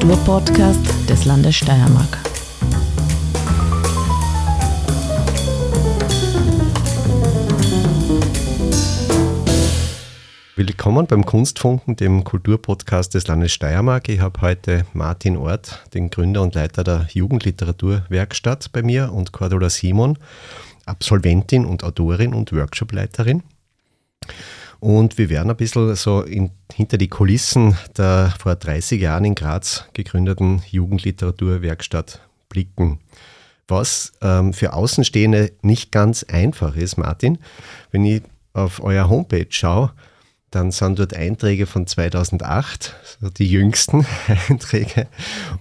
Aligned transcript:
Kulturpodcast 0.00 1.10
des 1.10 1.26
Landes 1.26 1.56
Steiermark. 1.56 2.18
Willkommen 10.56 11.06
beim 11.06 11.26
Kunstfunken, 11.26 11.96
dem 11.96 12.24
Kulturpodcast 12.24 13.12
des 13.12 13.26
Landes 13.26 13.52
Steiermark. 13.52 14.08
Ich 14.08 14.20
habe 14.20 14.40
heute 14.40 14.86
Martin 14.94 15.36
Ort, 15.36 15.84
den 15.92 16.08
Gründer 16.08 16.40
und 16.40 16.54
Leiter 16.54 16.82
der 16.82 17.06
Jugendliteraturwerkstatt 17.12 18.72
bei 18.72 18.82
mir 18.82 19.12
und 19.12 19.32
Cordula 19.32 19.68
Simon, 19.68 20.18
Absolventin 20.86 21.66
und 21.66 21.84
Autorin 21.84 22.32
und 22.32 22.54
Workshopleiterin. 22.54 23.42
Und 24.80 25.18
wir 25.18 25.28
werden 25.28 25.50
ein 25.50 25.56
bisschen 25.56 25.94
so 25.94 26.22
in, 26.22 26.50
hinter 26.72 26.96
die 26.96 27.08
Kulissen 27.08 27.76
der 27.96 28.34
vor 28.38 28.56
30 28.56 29.00
Jahren 29.00 29.26
in 29.26 29.34
Graz 29.34 29.84
gegründeten 29.92 30.62
Jugendliteraturwerkstatt 30.70 32.20
blicken. 32.48 32.98
Was 33.68 34.12
ähm, 34.22 34.52
für 34.54 34.72
Außenstehende 34.72 35.52
nicht 35.62 35.92
ganz 35.92 36.24
einfach 36.24 36.76
ist, 36.76 36.96
Martin, 36.96 37.38
wenn 37.92 38.04
ich 38.04 38.22
auf 38.54 38.82
euer 38.82 39.08
Homepage 39.08 39.46
schaue, 39.50 39.92
dann 40.50 40.72
sind 40.72 40.98
dort 40.98 41.14
Einträge 41.14 41.66
von 41.66 41.86
2008, 41.86 42.96
so 43.20 43.30
die 43.30 43.48
jüngsten 43.48 44.04
Einträge. 44.48 45.06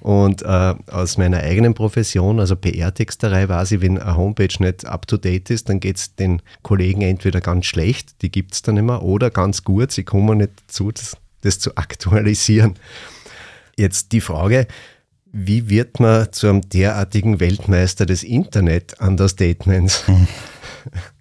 Und 0.02 0.42
äh, 0.42 0.76
aus 0.88 1.18
meiner 1.18 1.38
eigenen 1.40 1.76
Profession, 1.76 2.40
also 2.40 2.56
PR-Texterei, 2.56 3.48
weiß 3.48 3.74
ich, 3.74 3.82
wenn 3.82 4.00
eine 4.00 4.18
Homepage 4.18 4.56
nicht 4.60 4.86
up-to-date 4.86 5.52
ist, 5.52 5.70
dann 5.70 5.80
geht 5.80 5.98
es 5.98 6.16
den 6.16 6.42
Kollegen 6.64 7.02
entweder 7.02 7.40
ganz 7.40 7.68
schlecht, 7.68 8.22
die 8.24 8.32
gibt 8.32 8.54
es 8.54 8.62
dann 8.64 8.78
immer, 8.78 9.04
oder 9.04 9.30
ganz 9.30 9.64
gut, 9.64 9.92
sie 9.92 10.04
kommen 10.04 10.40
nicht 10.40 10.54
dazu, 10.68 10.92
das, 10.92 11.18
das 11.42 11.60
zu 11.60 11.78
aktualisieren. 11.78 12.74
Jetzt 13.78 14.12
die 14.12 14.22
Frage, 14.22 14.68
wie 15.32 15.70
wird 15.70 16.00
man 16.00 16.32
zu 16.34 16.48
einem 16.48 16.68
derartigen 16.68 17.40
Weltmeister 17.40 18.08
des 18.08 18.24
Internet-Understatements? 18.24 20.06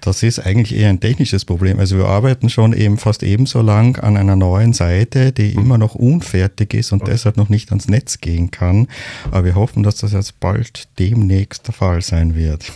Das 0.00 0.22
ist 0.22 0.38
eigentlich 0.38 0.78
eher 0.78 0.90
ein 0.90 1.00
technisches 1.00 1.44
Problem. 1.44 1.78
Also 1.78 1.96
wir 1.96 2.06
arbeiten 2.06 2.48
schon 2.48 2.72
eben 2.72 2.98
fast 2.98 3.22
ebenso 3.22 3.60
lang 3.60 3.98
an 3.98 4.16
einer 4.16 4.36
neuen 4.36 4.72
Seite, 4.72 5.32
die 5.32 5.52
mhm. 5.52 5.62
immer 5.64 5.78
noch 5.78 5.94
unfertig 5.94 6.74
ist 6.74 6.92
und 6.92 7.06
deshalb 7.06 7.36
noch 7.36 7.48
nicht 7.48 7.70
ans 7.70 7.88
Netz 7.88 8.20
gehen 8.20 8.50
kann. 8.50 8.88
Aber 9.30 9.44
wir 9.44 9.54
hoffen, 9.54 9.82
dass 9.82 9.96
das 9.96 10.12
jetzt 10.12 10.40
bald 10.40 10.88
demnächst 10.98 11.66
der 11.66 11.74
Fall 11.74 12.02
sein 12.02 12.34
wird. 12.34 12.72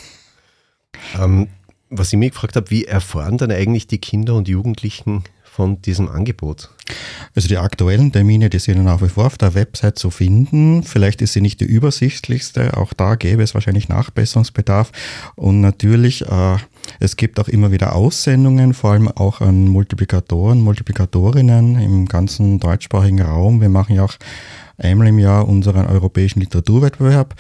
Ähm, 1.18 1.48
was 1.88 2.12
ich 2.12 2.18
mich 2.18 2.30
gefragt 2.30 2.56
habe, 2.56 2.70
wie 2.70 2.84
erfahren 2.84 3.36
dann 3.36 3.50
eigentlich 3.50 3.86
die 3.86 3.98
Kinder 3.98 4.34
und 4.34 4.48
Jugendlichen 4.48 5.24
von 5.50 5.82
diesem 5.82 6.08
Angebot? 6.08 6.70
Also 7.34 7.48
die 7.48 7.58
aktuellen 7.58 8.12
Termine, 8.12 8.50
die 8.50 8.58
sind 8.58 8.82
nach 8.82 9.02
wie 9.02 9.08
vor 9.08 9.26
auf 9.26 9.38
der 9.38 9.54
Website 9.54 9.98
zu 9.98 10.10
finden. 10.10 10.82
Vielleicht 10.82 11.22
ist 11.22 11.32
sie 11.32 11.40
nicht 11.40 11.60
die 11.60 11.64
übersichtlichste, 11.64 12.76
auch 12.76 12.92
da 12.92 13.14
gäbe 13.14 13.42
es 13.42 13.54
wahrscheinlich 13.54 13.88
Nachbesserungsbedarf. 13.88 14.90
Und 15.36 15.60
natürlich, 15.60 16.26
äh, 16.26 16.56
es 16.98 17.16
gibt 17.16 17.38
auch 17.38 17.48
immer 17.48 17.72
wieder 17.72 17.94
Aussendungen, 17.94 18.74
vor 18.74 18.92
allem 18.92 19.08
auch 19.08 19.40
an 19.40 19.68
Multiplikatoren, 19.68 20.60
Multiplikatorinnen 20.60 21.78
im 21.78 22.06
ganzen 22.06 22.58
deutschsprachigen 22.58 23.22
Raum. 23.22 23.60
Wir 23.60 23.68
machen 23.68 23.94
ja 23.94 24.04
auch 24.04 24.14
einmal 24.80 25.08
im 25.08 25.18
Jahr 25.18 25.48
unseren 25.48 25.86
europäischen 25.86 26.40
Literaturwettbewerb 26.40 27.34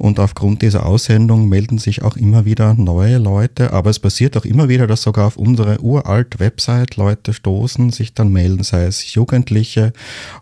und 0.00 0.18
aufgrund 0.18 0.62
dieser 0.62 0.86
Aussendung 0.86 1.50
melden 1.50 1.76
sich 1.76 2.02
auch 2.02 2.16
immer 2.16 2.46
wieder 2.46 2.72
neue 2.72 3.18
Leute. 3.18 3.74
Aber 3.74 3.90
es 3.90 3.98
passiert 3.98 4.34
auch 4.34 4.46
immer 4.46 4.70
wieder, 4.70 4.86
dass 4.86 5.02
sogar 5.02 5.26
auf 5.26 5.36
unsere 5.36 5.78
uralt 5.82 6.40
Website 6.40 6.96
Leute 6.96 7.34
stoßen, 7.34 7.90
sich 7.90 8.14
dann 8.14 8.32
melden, 8.32 8.62
sei 8.62 8.84
es 8.84 9.12
Jugendliche 9.12 9.92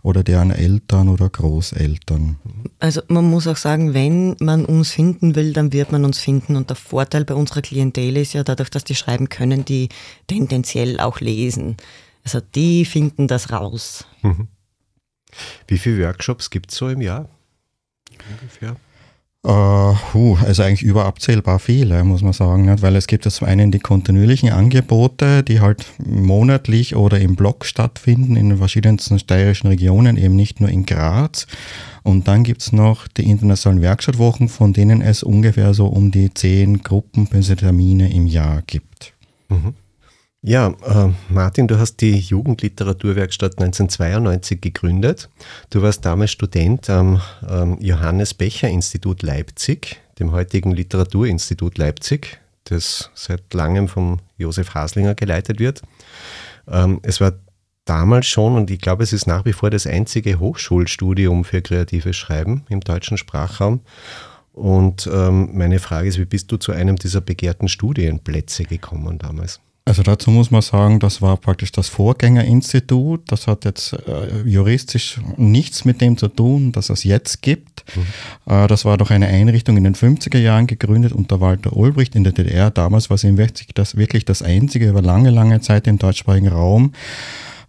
oder 0.03 0.23
deren 0.23 0.53
Eltern 0.53 1.09
oder 1.09 1.29
Großeltern. 1.29 2.37
Also 2.79 3.01
man 3.09 3.29
muss 3.29 3.49
auch 3.49 3.57
sagen, 3.57 3.95
wenn 3.95 4.37
man 4.39 4.65
uns 4.65 4.93
finden 4.93 5.35
will, 5.35 5.53
dann 5.53 5.73
wird 5.73 5.91
man 5.91 6.05
uns 6.05 6.21
finden. 6.21 6.55
Und 6.55 6.71
der 6.71 6.77
Vorteil 6.77 7.25
bei 7.25 7.35
unserer 7.35 7.63
Klientel 7.63 8.17
ist 8.17 8.35
ja 8.35 8.45
dadurch, 8.45 8.71
dass 8.71 8.85
die 8.85 8.95
schreiben 8.95 9.29
können, 9.29 9.65
die 9.65 9.89
tendenziell 10.29 11.01
auch 11.01 11.19
lesen. 11.19 11.77
Also 12.23 12.39
die 12.55 12.85
finden 12.85 13.27
das 13.27 13.51
raus. 13.51 14.07
Mhm. 14.23 14.47
Wie 15.67 15.79
viele 15.79 16.05
Workshops 16.07 16.51
gibt 16.51 16.71
es 16.71 16.77
so 16.77 16.89
im 16.89 17.01
Jahr? 17.01 17.29
Ungefähr? 18.41 18.77
Uh, 19.47 19.95
uh, 20.15 20.37
also 20.45 20.65
eigentlich 20.65 20.83
überabzählbar 20.83 21.61
viele, 21.61 22.03
muss 22.03 22.23
man 22.23 22.33
sagen, 22.33 22.65
nicht? 22.65 22.83
weil 22.83 22.97
es 22.97 23.07
gibt 23.07 23.25
ja 23.25 23.31
zum 23.31 23.47
einen 23.47 23.71
die 23.71 23.79
kontinuierlichen 23.79 24.51
Angebote, 24.51 25.45
die 25.45 25.61
halt 25.61 25.87
monatlich 26.05 26.97
oder 26.97 27.21
im 27.21 27.37
Block 27.37 27.65
stattfinden 27.65 28.35
in 28.35 28.49
den 28.49 28.59
verschiedensten 28.59 29.19
steirischen 29.21 29.69
Regionen, 29.69 30.17
eben 30.17 30.35
nicht 30.35 30.61
nur 30.61 30.69
in 30.69 30.87
Graz. 30.87 31.47
Und 32.03 32.27
dann 32.27 32.43
gibt 32.43 32.63
es 32.63 32.73
noch 32.73 33.07
die 33.07 33.31
internationalen 33.31 33.81
Werkstattwochen, 33.81 34.49
von 34.49 34.73
denen 34.73 35.03
es 35.03 35.23
ungefähr 35.23 35.73
so 35.73 35.87
um 35.87 36.11
die 36.11 36.35
zehn 36.35 36.83
Gruppen 36.83 37.29
Termine 37.31 38.13
im 38.13 38.27
Jahr 38.27 38.63
gibt. 38.67 39.15
Mhm. 39.49 39.75
Ja, 40.43 40.69
äh, 40.69 41.09
Martin, 41.29 41.67
du 41.67 41.79
hast 41.81 41.97
die 41.97 42.17
Jugendliteraturwerkstatt 42.17 43.59
1992 43.59 44.61
gegründet. 44.61 45.29
Du 45.71 45.83
warst 45.83 46.05
damals 46.05 46.31
Student 46.31 46.89
am 46.89 47.21
ähm, 47.49 47.77
Johannes 47.81 48.35
Becher 48.35 48.69
Institut 48.69 49.23
Leipzig, 49.23 50.01
dem 50.21 50.31
heutigen 50.31 50.71
Literaturinstitut 50.71 51.77
Leipzig, 51.77 52.39
das 52.65 53.11
seit 53.15 53.53
langem 53.53 53.89
von 53.89 54.23
Josef 54.37 54.75
Haslinger 54.75 55.17
geleitet 55.17 55.59
wird. 55.59 55.83
Ähm, 56.69 57.01
es 57.03 57.21
war 57.21 57.33
damals 57.85 58.29
schon, 58.29 58.55
und 58.55 58.71
ich 58.71 58.81
glaube, 58.81 59.03
es 59.03 59.13
ist 59.13 59.27
nach 59.27 59.45
wie 59.45 59.53
vor 59.53 59.71
das 59.71 59.89
einzige 59.89 60.39
Hochschulstudium 60.39 61.45
für 61.45 61.63
kreatives 61.63 62.17
Schreiben 62.17 62.65
im 62.69 62.79
deutschen 62.79 63.17
Sprachraum. 63.17 63.81
Und 64.53 65.11
ähm, 65.13 65.51
meine 65.55 65.81
Frage 65.81 66.09
ist, 66.09 66.19
wie 66.19 66.27
bist 66.27 66.53
du 66.53 66.59
zu 66.59 66.71
einem 66.71 66.95
dieser 66.95 67.21
begehrten 67.21 67.67
Studienplätze 67.67 68.63
gekommen 68.65 69.19
damals? 69.19 69.61
Also 69.89 70.03
dazu 70.03 70.31
muss 70.31 70.51
man 70.51 70.61
sagen, 70.61 71.01
das 71.01 71.23
war 71.23 71.39
praktisch 71.39 71.73
das 71.73 71.89
Vorgängerinstitut. 71.89 73.23
Das 73.29 73.47
hat 73.47 73.65
jetzt 73.65 73.95
äh, 73.95 74.43
juristisch 74.45 75.19
nichts 75.39 75.87
mit 75.87 76.03
dem 76.03 76.19
zu 76.19 76.29
tun, 76.29 76.73
dass 76.73 76.91
es 76.91 77.05
jetzt 77.05 77.41
gibt. 77.41 77.85
Mhm. 77.97 78.53
Äh, 78.53 78.67
das 78.67 78.85
war 78.85 78.99
doch 78.99 79.11
eine 79.11 79.29
Einrichtung 79.29 79.79
in 79.79 79.85
den 79.85 79.95
50er 79.95 80.37
Jahren 80.37 80.67
gegründet 80.67 81.13
unter 81.13 81.41
Walter 81.41 81.75
Ulbricht 81.75 82.15
in 82.17 82.25
der 82.25 82.35
DDR. 82.35 82.71
Damals 82.71 83.09
war 83.09 83.15
es 83.15 83.27
das, 83.75 83.97
wirklich 83.97 84.27
das 84.27 84.43
einzige 84.43 84.91
über 84.91 85.01
lange, 85.01 85.31
lange 85.31 85.63
Zeit 85.63 85.87
im 85.87 85.99
deutschsprachigen 85.99 86.49
Raum. 86.49 86.93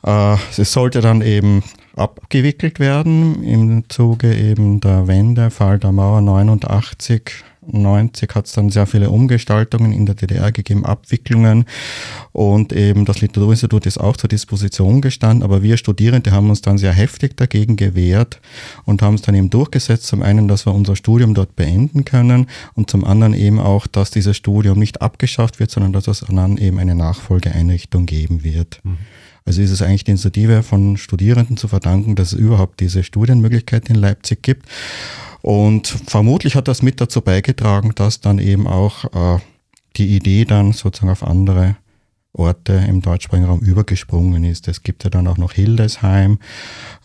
Äh, 0.05 0.35
es 0.57 0.73
sollte 0.73 0.99
dann 0.99 1.21
eben 1.21 1.63
abgewickelt 1.95 2.81
werden 2.81 3.43
im 3.43 3.85
Zuge 3.87 4.35
eben 4.35 4.81
der 4.81 5.07
Wende, 5.07 5.51
Fall 5.51 5.79
der 5.79 5.93
Mauer 5.93 6.19
89 6.19 7.45
90 7.71 8.35
hat 8.35 8.45
es 8.45 8.53
dann 8.53 8.69
sehr 8.69 8.85
viele 8.85 9.09
Umgestaltungen 9.09 9.91
in 9.91 10.05
der 10.05 10.15
DDR 10.15 10.51
gegeben, 10.51 10.85
Abwicklungen 10.85 11.65
und 12.31 12.73
eben 12.73 13.05
das 13.05 13.21
Literaturinstitut 13.21 13.85
ist 13.85 13.99
auch 13.99 14.17
zur 14.17 14.29
Disposition 14.29 15.01
gestanden, 15.01 15.43
aber 15.43 15.63
wir 15.63 15.77
Studierende 15.77 16.31
haben 16.31 16.49
uns 16.49 16.61
dann 16.61 16.77
sehr 16.77 16.93
heftig 16.93 17.37
dagegen 17.37 17.75
gewehrt 17.75 18.41
und 18.85 19.01
haben 19.01 19.15
es 19.15 19.21
dann 19.21 19.35
eben 19.35 19.49
durchgesetzt, 19.49 20.07
zum 20.07 20.21
einen, 20.21 20.47
dass 20.47 20.65
wir 20.65 20.73
unser 20.73 20.95
Studium 20.95 21.33
dort 21.33 21.55
beenden 21.55 22.05
können 22.05 22.47
und 22.73 22.89
zum 22.89 23.03
anderen 23.03 23.33
eben 23.33 23.59
auch, 23.59 23.87
dass 23.87 24.11
dieses 24.11 24.37
Studium 24.37 24.79
nicht 24.79 25.01
abgeschafft 25.01 25.59
wird, 25.59 25.71
sondern 25.71 25.93
dass 25.93 26.07
es 26.07 26.25
dann 26.27 26.57
eben 26.57 26.79
eine 26.79 26.95
Nachfolgeeinrichtung 26.95 28.05
geben 28.05 28.43
wird. 28.43 28.81
Mhm. 28.83 28.97
Also 29.45 29.63
ist 29.63 29.71
es 29.71 29.81
eigentlich 29.81 30.03
die 30.03 30.11
Initiative 30.11 30.61
von 30.61 30.95
Studierenden 30.97 31.57
zu 31.57 31.67
verdanken, 31.67 32.15
dass 32.15 32.33
es 32.33 32.39
überhaupt 32.39 32.79
diese 32.79 33.03
Studienmöglichkeit 33.03 33.89
in 33.89 33.95
Leipzig 33.95 34.43
gibt. 34.43 34.67
Und 35.41 35.87
vermutlich 35.87 36.55
hat 36.55 36.67
das 36.67 36.81
mit 36.81 36.99
dazu 36.99 37.21
beigetragen, 37.21 37.93
dass 37.95 38.21
dann 38.21 38.39
eben 38.39 38.67
auch 38.67 39.05
äh, 39.05 39.39
die 39.95 40.15
Idee 40.15 40.45
dann 40.45 40.73
sozusagen 40.73 41.11
auf 41.11 41.23
andere 41.23 41.77
Orte 42.33 42.73
im 42.73 43.01
deutschsprachigen 43.01 43.47
Raum 43.47 43.59
übergesprungen 43.59 44.43
ist. 44.43 44.67
Es 44.67 44.83
gibt 44.83 45.03
ja 45.03 45.09
dann 45.09 45.27
auch 45.27 45.37
noch 45.37 45.53
Hildesheim, 45.53 46.39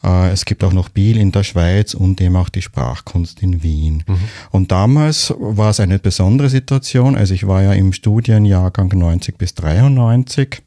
äh, 0.03 0.31
es 0.31 0.45
gibt 0.45 0.63
auch 0.63 0.73
noch 0.73 0.91
Biel 0.91 1.17
in 1.17 1.33
der 1.33 1.45
Schweiz 1.45 1.95
und 1.95 2.21
eben 2.21 2.37
auch 2.37 2.51
die 2.51 2.63
Sprachkunst 2.63 3.43
in 3.43 3.63
Wien. 3.63 4.05
Mhm. 4.07 4.19
Und 4.51 4.73
damals 4.73 5.35
war 5.39 5.71
es 5.71 5.81
eine 5.81 5.99
besondere 5.99 6.51
Situation. 6.51 7.17
Also 7.17 7.35
ich 7.35 7.47
war 7.47 7.63
ja 7.63 7.73
im 7.73 7.93
Studienjahrgang 7.93 8.89
90 8.89 9.39
bis 9.39 9.55
93. 9.55 10.63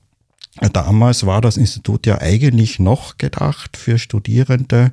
Damals 0.74 1.28
war 1.28 1.42
das 1.42 1.56
Institut 1.58 2.08
ja 2.08 2.20
eigentlich 2.20 2.80
noch 2.80 3.20
gedacht 3.20 3.78
für 3.78 4.00
Studierende 4.00 4.90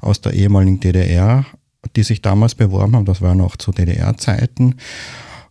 aus 0.00 0.20
der 0.20 0.32
ehemaligen 0.32 0.80
DDR 0.80 1.46
die 1.94 2.02
sich 2.02 2.22
damals 2.22 2.54
beworben 2.54 2.96
haben. 2.96 3.04
Das 3.04 3.22
war 3.22 3.34
noch 3.34 3.56
zu 3.56 3.72
DDR-Zeiten. 3.72 4.76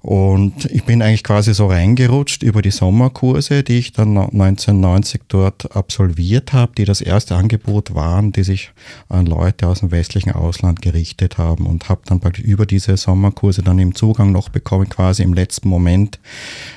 Und 0.06 0.66
ich 0.66 0.84
bin 0.84 1.02
eigentlich 1.02 1.24
quasi 1.24 1.56
so 1.56 1.66
reingerutscht 1.66 2.44
über 2.44 2.62
die 2.62 2.70
Sommerkurse, 2.70 3.64
die 3.64 3.80
ich 3.80 3.92
dann 3.92 4.16
1990 4.16 5.22
dort 5.28 5.76
absolviert 5.76 6.54
habe, 6.54 6.74
die 6.78 6.86
das 6.86 7.02
erste 7.02 7.36
Angebot 7.36 7.96
waren, 7.96 8.32
die 8.32 8.44
sich 8.44 8.72
an 9.10 9.26
Leute 9.26 9.68
aus 9.68 9.80
dem 9.80 9.90
westlichen 9.90 10.34
Ausland 10.34 10.84
gerichtet 10.84 11.40
haben 11.40 11.66
und 11.66 11.90
habe 11.90 12.02
dann 12.06 12.20
praktisch 12.20 12.46
über 12.46 12.68
diese 12.68 12.98
Sommerkurse 12.98 13.64
dann 13.64 13.80
im 13.80 13.96
Zugang 13.96 14.32
noch 14.32 14.50
bekommen, 14.50 14.90
quasi 14.90 15.24
im 15.24 15.34
letzten 15.34 15.70
Moment 15.70 16.20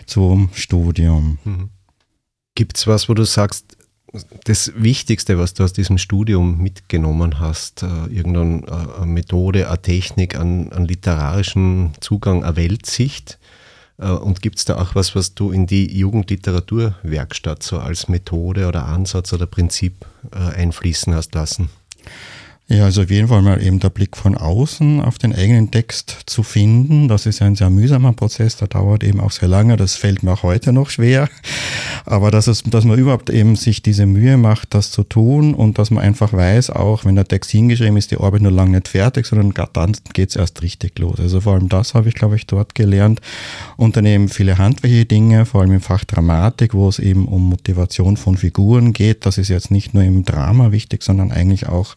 zum 0.07 0.49
Studium. 0.55 1.37
Mhm. 1.45 1.69
Gibt 2.55 2.79
es 2.79 2.87
was, 2.87 3.11
wo 3.11 3.15
du 3.15 3.25
sagst, 3.25 3.77
das 4.45 4.73
Wichtigste, 4.77 5.39
was 5.39 5.55
du 5.55 5.65
aus 5.65 5.73
diesem 5.73 5.99
Studium 5.99 6.59
mitgenommen 6.59 7.41
hast? 7.41 7.83
Äh, 7.83 8.07
irgendeine 8.11 8.63
äh, 9.01 9.07
Methode, 9.07 9.69
eine 9.69 9.83
Technik, 9.83 10.39
einen, 10.39 10.73
einen 10.73 10.87
literarischen 10.87 11.93
Zugang, 12.01 12.45
eine 12.45 12.57
Weltsicht? 12.57 13.39
Äh, 13.99 14.09
und 14.11 14.43
gibt 14.43 14.59
es 14.59 14.65
da 14.65 14.81
auch 14.81 14.95
was, 14.95 15.15
was 15.15 15.35
du 15.35 15.51
in 15.51 15.67
die 15.67 15.97
Jugendliteraturwerkstatt 15.99 17.63
so 17.63 17.79
als 17.79 18.09
Methode 18.09 18.67
oder 18.67 18.87
Ansatz 18.87 19.33
oder 19.33 19.47
Prinzip 19.47 20.07
äh, 20.33 20.39
einfließen 20.39 21.15
hast 21.15 21.35
lassen? 21.35 21.69
Ja, 22.71 22.85
also 22.85 23.01
auf 23.01 23.11
jeden 23.11 23.29
Fall 23.29 23.41
mal 23.41 23.63
eben 23.63 23.81
der 23.81 23.89
Blick 23.89 24.15
von 24.15 24.37
außen 24.37 25.01
auf 25.01 25.17
den 25.17 25.35
eigenen 25.35 25.71
Text 25.71 26.25
zu 26.27 26.43
finden. 26.43 27.09
Das 27.09 27.25
ist 27.25 27.41
ein 27.41 27.57
sehr 27.57 27.71
mühsamer 27.71 28.13
Prozess, 28.13 28.59
der 28.59 28.69
dauert 28.69 29.03
eben 29.05 29.21
auch 29.21 29.31
sehr 29.31 29.49
lange. 29.49 29.79
Das 29.79 29.97
fällt 29.97 30.23
mir 30.23 30.33
auch 30.33 30.43
heute 30.43 30.75
noch 30.75 30.91
schwer. 30.91 31.31
Aber 32.09 32.31
dass, 32.31 32.47
es, 32.47 32.63
dass 32.63 32.87
man 32.87 32.99
überhaupt 32.99 33.29
eben 33.29 33.55
sich 33.55 33.83
diese 33.83 34.07
Mühe 34.07 34.39
macht, 34.39 34.73
das 34.73 34.91
zu 34.91 35.03
tun 35.03 35.53
und 35.53 35.79
dass 35.79 35.91
man 35.91 36.03
einfach 36.03 36.33
weiß, 36.33 36.71
auch 36.71 37.05
wenn 37.05 37.17
der 37.17 37.29
Text 37.29 37.51
hingeschrieben 37.51 37.99
ist, 37.99 38.11
die 38.11 38.17
Arbeit 38.17 38.41
nur 38.41 38.51
lange 38.51 38.77
nicht 38.77 38.89
fertig, 38.89 39.27
sondern 39.27 39.53
dann 39.75 39.93
geht 40.15 40.31
es 40.31 40.37
erst 40.37 40.63
richtig 40.63 40.99
los. 40.99 41.21
Also 41.21 41.43
vor 41.43 41.53
allem 41.53 41.69
das 41.69 41.93
habe 41.93 42.09
ich, 42.09 42.15
glaube 42.15 42.37
ich, 42.37 42.47
dort 42.47 42.75
gelernt. 42.75 43.21
Und 43.77 43.99
dann 43.99 44.07
eben 44.07 44.31
viele 44.31 44.57
handwerkliche 44.57 45.05
Dinge, 45.05 45.45
vor 45.45 45.61
allem 45.61 45.73
im 45.73 45.81
Fach 45.83 46.05
Dramatik, 46.05 46.73
wo 46.73 46.89
es 46.89 46.99
eben 46.99 47.29
um 47.29 47.51
Motivation 47.51 48.17
von 48.17 48.39
Figuren 48.39 48.95
geht. 48.95 49.27
Das 49.27 49.37
ist 49.37 49.49
jetzt 49.49 49.71
nicht 49.71 49.93
nur 49.93 50.03
im 50.03 50.25
Drama 50.25 50.73
wichtig, 50.73 51.03
sondern 51.03 51.31
eigentlich 51.31 51.69
auch 51.69 51.95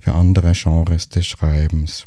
für 0.00 0.12
andere 0.12 0.54
Genres 0.54 1.08
des 1.08 1.24
Schreibens. 1.24 2.04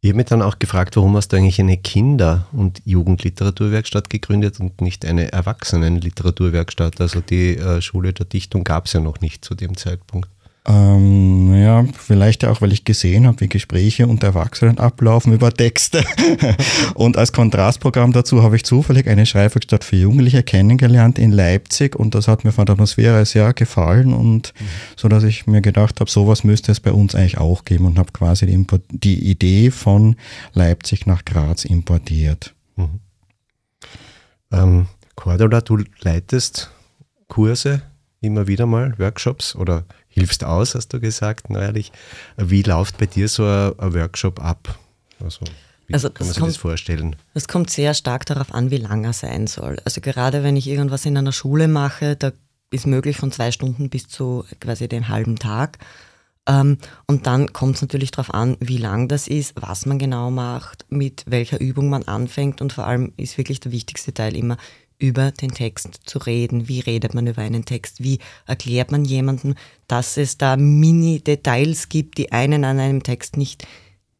Ich 0.00 0.10
habe 0.10 0.18
mich 0.18 0.26
dann 0.26 0.42
auch 0.42 0.60
gefragt, 0.60 0.96
warum 0.96 1.16
hast 1.16 1.32
du 1.32 1.36
eigentlich 1.36 1.58
eine 1.58 1.76
Kinder- 1.76 2.46
und 2.52 2.80
Jugendliteraturwerkstatt 2.84 4.08
gegründet 4.08 4.60
und 4.60 4.80
nicht 4.80 5.04
eine 5.04 5.32
Erwachsenenliteraturwerkstatt? 5.32 7.00
Also 7.00 7.20
die 7.20 7.56
äh, 7.56 7.82
Schule 7.82 8.12
der 8.12 8.26
Dichtung 8.26 8.62
gab 8.62 8.86
es 8.86 8.92
ja 8.92 9.00
noch 9.00 9.20
nicht 9.20 9.44
zu 9.44 9.56
dem 9.56 9.76
Zeitpunkt. 9.76 10.28
Ähm, 10.68 11.54
ja, 11.54 11.82
vielleicht 11.98 12.44
auch, 12.44 12.60
weil 12.60 12.74
ich 12.74 12.84
gesehen 12.84 13.26
habe, 13.26 13.40
wie 13.40 13.48
Gespräche 13.48 14.06
unter 14.06 14.26
Erwachsenen 14.26 14.78
ablaufen 14.78 15.32
über 15.32 15.50
Texte. 15.50 16.04
und 16.94 17.16
als 17.16 17.32
Kontrastprogramm 17.32 18.12
dazu 18.12 18.42
habe 18.42 18.56
ich 18.56 18.64
zufällig 18.64 19.08
eine 19.08 19.24
Schreibwerkstatt 19.24 19.82
für 19.82 19.96
Jugendliche 19.96 20.42
kennengelernt 20.42 21.18
in 21.18 21.32
Leipzig 21.32 21.96
und 21.96 22.14
das 22.14 22.28
hat 22.28 22.44
mir 22.44 22.52
von 22.52 22.66
der 22.66 22.74
Atmosphäre 22.74 23.24
sehr 23.24 23.54
gefallen 23.54 24.12
und 24.12 24.52
mhm. 24.60 24.64
so, 24.94 25.08
dass 25.08 25.24
ich 25.24 25.46
mir 25.46 25.62
gedacht 25.62 26.00
habe, 26.00 26.10
sowas 26.10 26.44
müsste 26.44 26.70
es 26.70 26.80
bei 26.80 26.92
uns 26.92 27.14
eigentlich 27.14 27.38
auch 27.38 27.64
geben 27.64 27.86
und 27.86 27.98
habe 27.98 28.12
quasi 28.12 28.44
die, 28.44 28.66
die 28.90 29.30
Idee 29.30 29.70
von 29.70 30.16
Leipzig 30.52 31.06
nach 31.06 31.24
Graz 31.24 31.64
importiert. 31.64 32.54
Mhm. 32.76 33.00
Ähm, 34.52 34.86
Cordula, 35.14 35.62
du 35.62 35.78
leitest 36.02 36.70
Kurse 37.26 37.80
immer 38.20 38.46
wieder 38.46 38.66
mal, 38.66 38.98
Workshops 38.98 39.54
oder 39.54 39.84
hilfst 40.08 40.44
aus, 40.44 40.74
hast 40.74 40.88
du 40.88 41.00
gesagt 41.00 41.50
neuerlich. 41.50 41.92
Wie 42.36 42.62
läuft 42.62 42.98
bei 42.98 43.06
dir 43.06 43.28
so 43.28 43.44
ein, 43.44 43.72
Workshop 43.78 44.40
ab? 44.40 44.78
Also, 45.22 45.44
wie 45.86 45.94
also 45.94 46.10
kann 46.10 46.26
man 46.26 46.34
sich 46.34 46.40
kommt, 46.40 46.52
das 46.52 46.56
vorstellen? 46.58 47.16
Es 47.34 47.48
kommt 47.48 47.70
sehr 47.70 47.94
stark 47.94 48.26
darauf 48.26 48.52
an, 48.52 48.70
wie 48.70 48.76
lang 48.76 49.04
er 49.04 49.12
sein 49.12 49.46
soll. 49.46 49.78
Also 49.84 50.00
gerade 50.00 50.42
wenn 50.42 50.56
ich 50.56 50.66
irgendwas 50.66 51.06
in 51.06 51.16
einer 51.16 51.32
Schule 51.32 51.68
mache, 51.68 52.16
da 52.16 52.32
ist 52.70 52.86
möglich 52.86 53.16
von 53.16 53.32
zwei 53.32 53.50
Stunden 53.52 53.88
bis 53.88 54.08
zu 54.08 54.44
quasi 54.60 54.88
dem 54.88 55.08
halben 55.08 55.38
Tag. 55.38 55.78
Ähm, 56.46 56.78
und 57.06 57.26
dann 57.26 57.52
kommt 57.52 57.76
es 57.76 57.82
natürlich 57.82 58.10
darauf 58.10 58.34
an, 58.34 58.56
wie 58.60 58.78
lang 58.78 59.08
das 59.08 59.28
ist, 59.28 59.54
was 59.56 59.86
man 59.86 59.98
genau 59.98 60.30
macht, 60.30 60.86
mit 60.88 61.24
welcher 61.26 61.60
Übung 61.60 61.88
man 61.88 62.04
anfängt 62.04 62.60
und 62.60 62.72
vor 62.72 62.86
allem 62.86 63.12
ist 63.16 63.38
wirklich 63.38 63.60
der 63.60 63.72
wichtigste 63.72 64.12
Teil 64.12 64.36
immer, 64.36 64.56
über 64.98 65.30
den 65.30 65.52
Text 65.52 66.00
zu 66.04 66.18
reden. 66.18 66.68
Wie 66.68 66.80
redet 66.80 67.14
man 67.14 67.26
über 67.26 67.42
einen 67.42 67.64
Text? 67.64 68.02
Wie 68.02 68.18
erklärt 68.46 68.90
man 68.90 69.04
jemandem, 69.04 69.54
dass 69.86 70.16
es 70.16 70.38
da 70.38 70.56
Mini-Details 70.56 71.88
gibt, 71.88 72.18
die 72.18 72.32
einen 72.32 72.64
an 72.64 72.80
einem 72.80 73.02
Text 73.02 73.36
nicht 73.36 73.66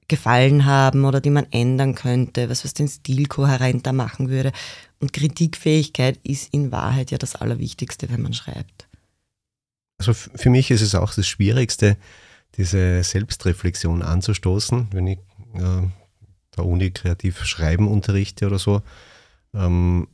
gefallen 0.07 0.65
haben 0.65 1.05
oder 1.05 1.21
die 1.21 1.31
man 1.31 1.47
ändern 1.51 1.95
könnte, 1.95 2.49
was 2.49 2.65
was 2.65 2.75
den 2.75 2.89
Stil 2.89 3.27
kohärenter 3.27 3.93
machen 3.93 4.31
würde. 4.31 4.53
Und 5.01 5.13
Kritikfähigkeit 5.13 6.19
ist 6.23 6.53
in 6.53 6.73
Wahrheit 6.73 7.11
ja 7.11 7.19
das 7.19 7.37
Allerwichtigste, 7.37 8.09
wenn 8.11 8.23
man 8.23 8.33
schreibt. 8.33 8.89
Also 9.99 10.15
für 10.15 10.51
mich 10.51 10.71
ist 10.71 10.81
es 10.81 10.95
auch 10.95 11.13
das 11.15 11.27
Schwierigste, 11.27 11.97
diese 12.57 13.03
Selbstreflexion 13.03 14.03
anzustoßen, 14.03 14.89
wenn 14.93 15.07
ich 15.07 15.19
äh, 15.55 15.83
der 16.57 16.65
Uni 16.65 16.91
kreativ 16.91 17.45
schreiben 17.45 17.89
unterrichte 17.89 18.47
oder 18.47 18.59
so. 18.59 18.83
Ähm, 19.55 20.09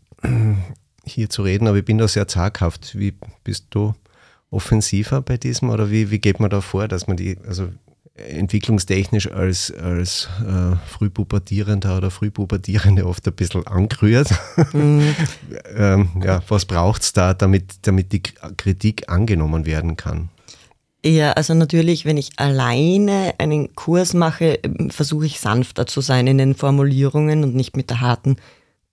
hier 1.04 1.30
zu 1.30 1.42
reden, 1.42 1.68
aber 1.68 1.78
ich 1.78 1.84
bin 1.84 1.98
da 1.98 2.08
sehr 2.08 2.28
zaghaft. 2.28 2.98
Wie 2.98 3.14
bist 3.42 3.66
du 3.70 3.94
offensiver 4.50 5.20
bei 5.20 5.36
diesem 5.36 5.70
oder 5.70 5.90
wie, 5.90 6.10
wie 6.10 6.18
geht 6.18 6.40
man 6.40 6.50
da 6.50 6.60
vor, 6.60 6.88
dass 6.88 7.06
man 7.06 7.16
die, 7.16 7.38
also 7.46 7.68
entwicklungstechnisch 8.14 9.30
als, 9.32 9.72
als 9.72 10.28
äh, 10.46 10.76
Frühpubertierender 10.86 11.96
oder 11.96 12.10
Frühpubertierende 12.12 13.06
oft 13.06 13.26
ein 13.26 13.34
bisschen 13.34 13.66
angerührt. 13.66 14.28
Mhm. 14.72 15.14
ähm, 15.76 16.08
ja, 16.22 16.40
was 16.48 16.64
braucht 16.64 17.02
es 17.02 17.12
da, 17.12 17.34
damit, 17.34 17.78
damit 17.82 18.12
die 18.12 18.22
Kritik 18.22 19.08
angenommen 19.08 19.66
werden 19.66 19.96
kann? 19.96 20.28
Ja, 21.04 21.32
also 21.32 21.52
natürlich, 21.52 22.06
wenn 22.06 22.16
ich 22.16 22.30
alleine 22.36 23.34
einen 23.38 23.74
Kurs 23.74 24.14
mache, 24.14 24.60
versuche 24.88 25.26
ich 25.26 25.38
sanfter 25.38 25.86
zu 25.86 26.00
sein 26.00 26.26
in 26.26 26.38
den 26.38 26.54
Formulierungen 26.54 27.44
und 27.44 27.54
nicht 27.54 27.76
mit 27.76 27.90
der 27.90 28.00
harten 28.00 28.36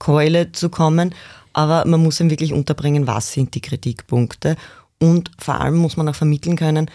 Keule 0.01 0.51
zu 0.51 0.69
kommen. 0.69 1.13
Aber 1.53 1.85
man 1.85 2.01
muss 2.01 2.19
ihm 2.19 2.31
wirklich 2.31 2.53
unterbringen, 2.53 3.05
was 3.05 3.33
sind 3.33 3.53
die 3.53 3.61
Kritikpunkte. 3.61 4.55
Und 4.99 5.29
vor 5.37 5.61
allem 5.61 5.75
muss 5.77 5.95
man 5.95 6.09
auch 6.09 6.15
vermitteln 6.15 6.55
können, 6.55 6.89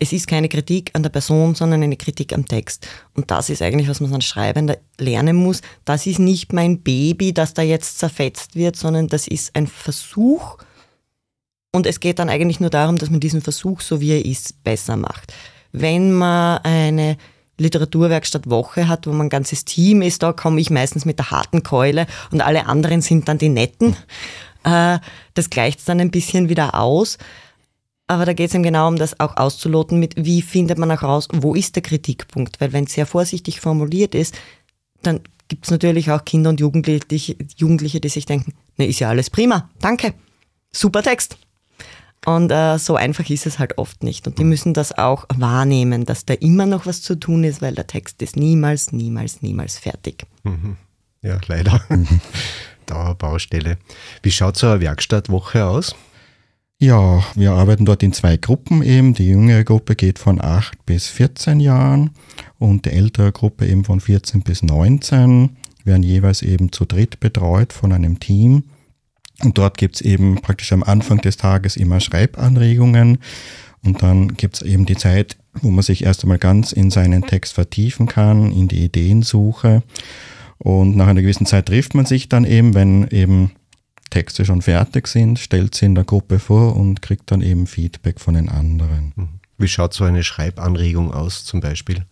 es 0.00 0.12
ist 0.12 0.28
keine 0.28 0.48
Kritik 0.48 0.90
an 0.94 1.02
der 1.02 1.10
Person, 1.10 1.56
sondern 1.56 1.82
eine 1.82 1.96
Kritik 1.96 2.32
am 2.32 2.46
Text. 2.46 2.86
Und 3.14 3.30
das 3.32 3.50
ist 3.50 3.62
eigentlich, 3.62 3.88
was 3.88 4.00
man 4.00 4.14
als 4.14 4.24
Schreibender 4.24 4.78
lernen 4.98 5.36
muss. 5.36 5.60
Das 5.84 6.06
ist 6.06 6.20
nicht 6.20 6.52
mein 6.52 6.82
Baby, 6.82 7.32
das 7.32 7.54
da 7.54 7.62
jetzt 7.62 7.98
zerfetzt 7.98 8.54
wird, 8.54 8.76
sondern 8.76 9.08
das 9.08 9.26
ist 9.26 9.56
ein 9.56 9.66
Versuch. 9.66 10.58
Und 11.72 11.86
es 11.86 11.98
geht 11.98 12.20
dann 12.20 12.28
eigentlich 12.28 12.60
nur 12.60 12.70
darum, 12.70 12.96
dass 12.96 13.10
man 13.10 13.20
diesen 13.20 13.42
Versuch, 13.42 13.80
so 13.80 14.00
wie 14.00 14.12
er 14.12 14.24
ist, 14.24 14.62
besser 14.62 14.96
macht. 14.96 15.32
Wenn 15.72 16.12
man 16.12 16.58
eine 16.58 17.16
Literaturwerkstatt 17.58 18.48
Woche 18.48 18.88
hat, 18.88 19.06
wo 19.06 19.12
man 19.12 19.28
ganzes 19.28 19.64
Team 19.64 20.02
ist, 20.02 20.22
da 20.22 20.32
komme 20.32 20.60
ich 20.60 20.70
meistens 20.70 21.04
mit 21.04 21.18
der 21.18 21.30
harten 21.30 21.62
Keule 21.62 22.06
und 22.30 22.40
alle 22.40 22.66
anderen 22.66 23.02
sind 23.02 23.28
dann 23.28 23.38
die 23.38 23.48
netten. 23.48 23.96
Äh, 24.64 24.98
das 25.34 25.50
gleicht 25.50 25.88
dann 25.88 26.00
ein 26.00 26.10
bisschen 26.10 26.48
wieder 26.48 26.74
aus. 26.74 27.18
Aber 28.06 28.24
da 28.24 28.32
geht 28.32 28.48
es 28.48 28.54
eben 28.54 28.62
genau 28.62 28.88
um 28.88 28.96
das 28.96 29.20
auch 29.20 29.36
auszuloten 29.36 30.00
mit, 30.00 30.14
wie 30.16 30.40
findet 30.40 30.78
man 30.78 30.90
auch 30.90 31.02
raus, 31.02 31.28
wo 31.32 31.54
ist 31.54 31.76
der 31.76 31.82
Kritikpunkt? 31.82 32.58
Weil 32.60 32.72
wenn 32.72 32.84
es 32.84 32.94
sehr 32.94 33.04
vorsichtig 33.04 33.60
formuliert 33.60 34.14
ist, 34.14 34.34
dann 35.02 35.20
gibt 35.48 35.66
es 35.66 35.70
natürlich 35.70 36.10
auch 36.10 36.24
Kinder 36.24 36.50
und 36.50 36.60
Jugendliche, 36.60 37.36
Jugendliche, 37.56 38.00
die 38.00 38.08
sich 38.08 38.24
denken, 38.24 38.54
ne, 38.78 38.86
ist 38.86 39.00
ja 39.00 39.10
alles 39.10 39.28
prima, 39.28 39.68
danke, 39.80 40.14
super 40.72 41.02
Text. 41.02 41.36
Und 42.26 42.50
äh, 42.50 42.78
so 42.78 42.96
einfach 42.96 43.28
ist 43.30 43.46
es 43.46 43.58
halt 43.58 43.78
oft 43.78 44.02
nicht. 44.02 44.26
Und 44.26 44.38
die 44.38 44.44
müssen 44.44 44.74
das 44.74 44.96
auch 44.96 45.24
wahrnehmen, 45.34 46.04
dass 46.04 46.26
da 46.26 46.34
immer 46.34 46.66
noch 46.66 46.84
was 46.84 47.00
zu 47.02 47.14
tun 47.14 47.44
ist, 47.44 47.62
weil 47.62 47.74
der 47.74 47.86
Text 47.86 48.20
ist 48.22 48.36
niemals, 48.36 48.92
niemals, 48.92 49.40
niemals 49.42 49.78
fertig. 49.78 50.24
Mhm. 50.42 50.76
Ja, 51.22 51.38
leider. 51.46 51.80
Dauerbaustelle. 52.86 53.78
Wie 54.22 54.30
schaut 54.30 54.56
so 54.56 54.68
eine 54.68 54.80
Werkstattwoche 54.80 55.66
aus? 55.66 55.94
Ja, 56.80 57.24
wir 57.34 57.52
arbeiten 57.52 57.84
dort 57.84 58.04
in 58.04 58.12
zwei 58.12 58.36
Gruppen 58.36 58.82
eben. 58.82 59.12
Die 59.12 59.26
jüngere 59.26 59.64
Gruppe 59.64 59.96
geht 59.96 60.18
von 60.18 60.40
8 60.40 60.86
bis 60.86 61.08
14 61.08 61.58
Jahren 61.58 62.10
und 62.58 62.84
die 62.84 62.90
ältere 62.90 63.32
Gruppe 63.32 63.66
eben 63.66 63.84
von 63.84 63.98
14 63.98 64.42
bis 64.42 64.62
19 64.62 65.56
werden 65.84 66.02
jeweils 66.04 66.42
eben 66.42 66.70
zu 66.70 66.84
dritt 66.84 67.18
betreut 67.18 67.72
von 67.72 67.92
einem 67.92 68.20
Team. 68.20 68.64
Und 69.44 69.56
dort 69.56 69.78
gibt's 69.78 70.00
eben 70.00 70.40
praktisch 70.40 70.72
am 70.72 70.82
Anfang 70.82 71.20
des 71.20 71.36
Tages 71.36 71.76
immer 71.76 72.00
Schreibanregungen. 72.00 73.18
Und 73.84 74.02
dann 74.02 74.34
gibt's 74.34 74.62
eben 74.62 74.86
die 74.86 74.96
Zeit, 74.96 75.36
wo 75.62 75.70
man 75.70 75.82
sich 75.82 76.04
erst 76.04 76.24
einmal 76.24 76.38
ganz 76.38 76.72
in 76.72 76.90
seinen 76.90 77.22
Text 77.22 77.54
vertiefen 77.54 78.06
kann, 78.06 78.50
in 78.50 78.68
die 78.68 78.84
Ideensuche. 78.84 79.82
Und 80.58 80.96
nach 80.96 81.06
einer 81.06 81.22
gewissen 81.22 81.46
Zeit 81.46 81.66
trifft 81.66 81.94
man 81.94 82.04
sich 82.04 82.28
dann 82.28 82.44
eben, 82.44 82.74
wenn 82.74 83.06
eben 83.08 83.52
Texte 84.10 84.44
schon 84.44 84.62
fertig 84.62 85.06
sind, 85.06 85.38
stellt 85.38 85.74
sie 85.74 85.86
in 85.86 85.94
der 85.94 86.04
Gruppe 86.04 86.38
vor 86.38 86.74
und 86.76 87.02
kriegt 87.02 87.30
dann 87.30 87.42
eben 87.42 87.66
Feedback 87.66 88.18
von 88.20 88.34
den 88.34 88.48
anderen. 88.48 89.12
Wie 89.58 89.68
schaut 89.68 89.94
so 89.94 90.04
eine 90.04 90.24
Schreibanregung 90.24 91.12
aus 91.12 91.44
zum 91.44 91.60
Beispiel? 91.60 92.04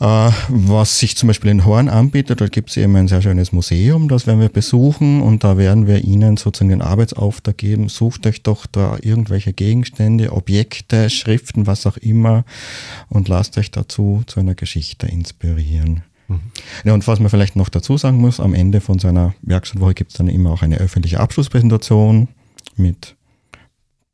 Äh, 0.00 0.30
was 0.48 1.00
sich 1.00 1.16
zum 1.16 1.26
Beispiel 1.26 1.50
in 1.50 1.64
Horn 1.64 1.88
anbietet, 1.88 2.40
da 2.40 2.46
gibt 2.46 2.70
es 2.70 2.76
eben 2.76 2.94
ein 2.94 3.08
sehr 3.08 3.20
schönes 3.20 3.50
Museum, 3.50 4.08
das 4.08 4.28
werden 4.28 4.40
wir 4.40 4.48
besuchen 4.48 5.20
und 5.20 5.42
da 5.42 5.58
werden 5.58 5.88
wir 5.88 6.04
Ihnen 6.04 6.36
sozusagen 6.36 6.68
den 6.68 6.82
Arbeitsauftrag 6.82 7.58
geben, 7.58 7.88
sucht 7.88 8.24
euch 8.26 8.42
doch 8.44 8.66
da 8.66 8.96
irgendwelche 9.02 9.52
Gegenstände, 9.52 10.32
Objekte, 10.32 11.10
Schriften, 11.10 11.66
was 11.66 11.84
auch 11.84 11.96
immer 11.96 12.44
und 13.08 13.26
lasst 13.26 13.58
euch 13.58 13.72
dazu 13.72 14.22
zu 14.28 14.38
einer 14.38 14.54
Geschichte 14.54 15.08
inspirieren. 15.08 16.04
Mhm. 16.28 16.40
Ja, 16.84 16.94
und 16.94 17.08
was 17.08 17.18
man 17.18 17.28
vielleicht 17.28 17.56
noch 17.56 17.68
dazu 17.68 17.96
sagen 17.96 18.18
muss, 18.18 18.38
am 18.38 18.54
Ende 18.54 18.80
von 18.80 19.00
so 19.00 19.08
einer 19.08 19.34
Werkstattwoche 19.42 19.94
gibt 19.94 20.12
es 20.12 20.16
dann 20.16 20.28
immer 20.28 20.52
auch 20.52 20.62
eine 20.62 20.76
öffentliche 20.76 21.18
Abschlusspräsentation 21.18 22.28
mit 22.76 23.16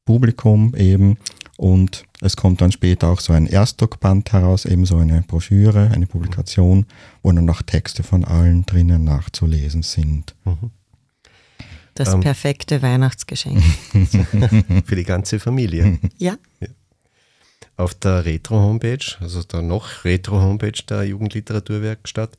Publikum 0.07 0.75
eben. 0.77 1.19
Und 1.57 2.05
es 2.21 2.37
kommt 2.37 2.61
dann 2.61 2.73
später 2.73 3.09
auch 3.09 3.21
so 3.21 3.33
ein 3.33 3.47
Erstdruckband 3.47 4.33
heraus, 4.33 4.65
eben 4.65 4.87
so 4.87 4.97
eine 4.97 5.23
Broschüre, 5.23 5.91
eine 5.93 6.07
Publikation, 6.07 6.87
wo 7.23 7.31
dann 7.31 7.45
noch 7.45 7.63
Texte 7.63 8.03
von 8.03 8.25
allen 8.25 8.67
drinnen 8.67 9.05
nachzulesen 9.05 9.83
sind. 9.83 10.35
Mhm. 10.45 10.71
Das 11.95 12.13
ähm, 12.13 12.21
perfekte 12.21 12.83
Weihnachtsgeschenk. 12.83 13.63
Für 14.85 14.97
die 14.97 15.05
ganze 15.05 15.39
Familie. 15.39 15.99
Ja. 16.19 16.37
ja. 16.61 16.69
Auf 17.77 17.95
der 17.95 18.25
Retro-Homepage, 18.25 19.05
also 19.21 19.43
der 19.43 19.63
noch 19.63 20.05
Retro-Homepage 20.05 20.81
der 20.89 21.05
Jugendliteraturwerkstatt, 21.05 22.37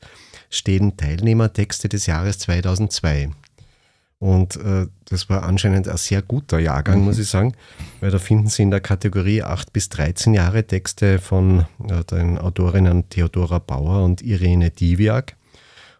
stehen 0.48 0.96
Teilnehmertexte 0.96 1.88
des 1.88 2.06
Jahres 2.06 2.38
2002. 2.38 3.30
Und 4.26 4.56
äh, 4.56 4.88
das 5.04 5.28
war 5.28 5.44
anscheinend 5.44 5.86
ein 5.86 5.96
sehr 5.98 6.20
guter 6.20 6.58
Jahrgang, 6.58 7.04
muss 7.04 7.16
ich 7.20 7.28
sagen, 7.28 7.54
weil 8.00 8.10
da 8.10 8.18
finden 8.18 8.48
Sie 8.48 8.62
in 8.62 8.72
der 8.72 8.80
Kategorie 8.80 9.44
8 9.44 9.72
bis 9.72 9.88
13 9.90 10.34
Jahre 10.34 10.66
Texte 10.66 11.20
von 11.20 11.64
äh, 11.88 12.02
den 12.10 12.36
Autorinnen 12.36 13.08
Theodora 13.08 13.60
Bauer 13.60 14.02
und 14.02 14.22
Irene 14.22 14.70
Diviak. 14.70 15.36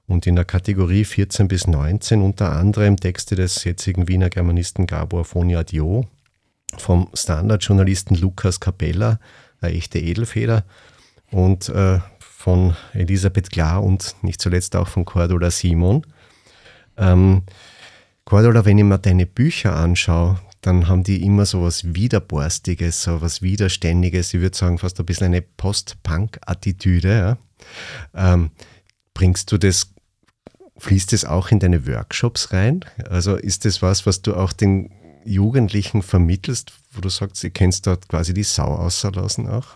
Und 0.09 0.26
in 0.26 0.35
der 0.35 0.45
Kategorie 0.45 1.04
14 1.04 1.47
bis 1.47 1.68
19 1.68 2.21
unter 2.21 2.50
anderem 2.50 2.97
Texte 2.97 3.37
des 3.37 3.62
jetzigen 3.62 4.09
Wiener 4.09 4.28
Germanisten 4.28 4.88
Gabor 4.88 5.25
von 5.25 5.49
Dio, 5.64 6.09
vom 6.76 7.09
Standardjournalisten 7.14 8.16
Lukas 8.16 8.59
Capella, 8.59 9.21
eine 9.61 9.75
echte 9.75 10.00
Edelfeder, 10.00 10.64
und 11.30 11.68
äh, 11.68 12.00
von 12.18 12.75
Elisabeth 12.92 13.52
Klar 13.52 13.85
und 13.85 14.16
nicht 14.23 14.40
zuletzt 14.40 14.75
auch 14.75 14.88
von 14.88 15.04
Cordula 15.04 15.52
Simon. 15.52 16.04
Ähm, 16.97 17.42
Cordula, 18.26 18.64
wenn 18.64 18.76
ich 18.76 18.85
mir 18.85 18.99
deine 18.99 19.25
Bücher 19.25 19.76
anschaue, 19.76 20.40
dann 20.61 20.88
haben 20.88 21.04
die 21.04 21.23
immer 21.23 21.47
so 21.47 21.62
was 21.62 21.95
Widerborstiges, 21.95 23.04
so 23.04 23.23
was 23.23 23.40
Widerständiges. 23.40 24.35
Ich 24.35 24.40
würde 24.40 24.56
sagen, 24.56 24.78
fast 24.78 24.99
ein 24.99 25.06
bisschen 25.06 25.26
eine 25.26 25.42
Post-Punk-Attitüde. 25.42 27.38
Ja? 28.14 28.35
Ähm, 28.35 28.50
bringst 29.14 29.52
du 29.52 29.59
das 29.59 29.92
Fließt 30.78 31.14
es 31.14 31.25
auch 31.25 31.50
in 31.50 31.61
deine 31.61 31.87
Workshops 31.87 32.52
rein? 32.52 32.85
Also 33.09 33.37
ist 33.37 33.64
das 33.64 33.80
was, 33.80 34.04
was 34.06 34.23
du 34.23 34.35
auch 34.35 34.52
den 34.52 34.90
Jugendlichen 35.25 36.02
vermittelst, 36.02 36.73
wo 36.92 37.00
du 37.00 37.09
sagst, 37.09 37.37
sie 37.37 37.50
kennst 37.50 37.87
dort 37.87 38.09
quasi 38.09 38.35
die 38.35 38.42
Sau 38.42 38.75
außerlassen 38.75 39.49
auch? 39.49 39.68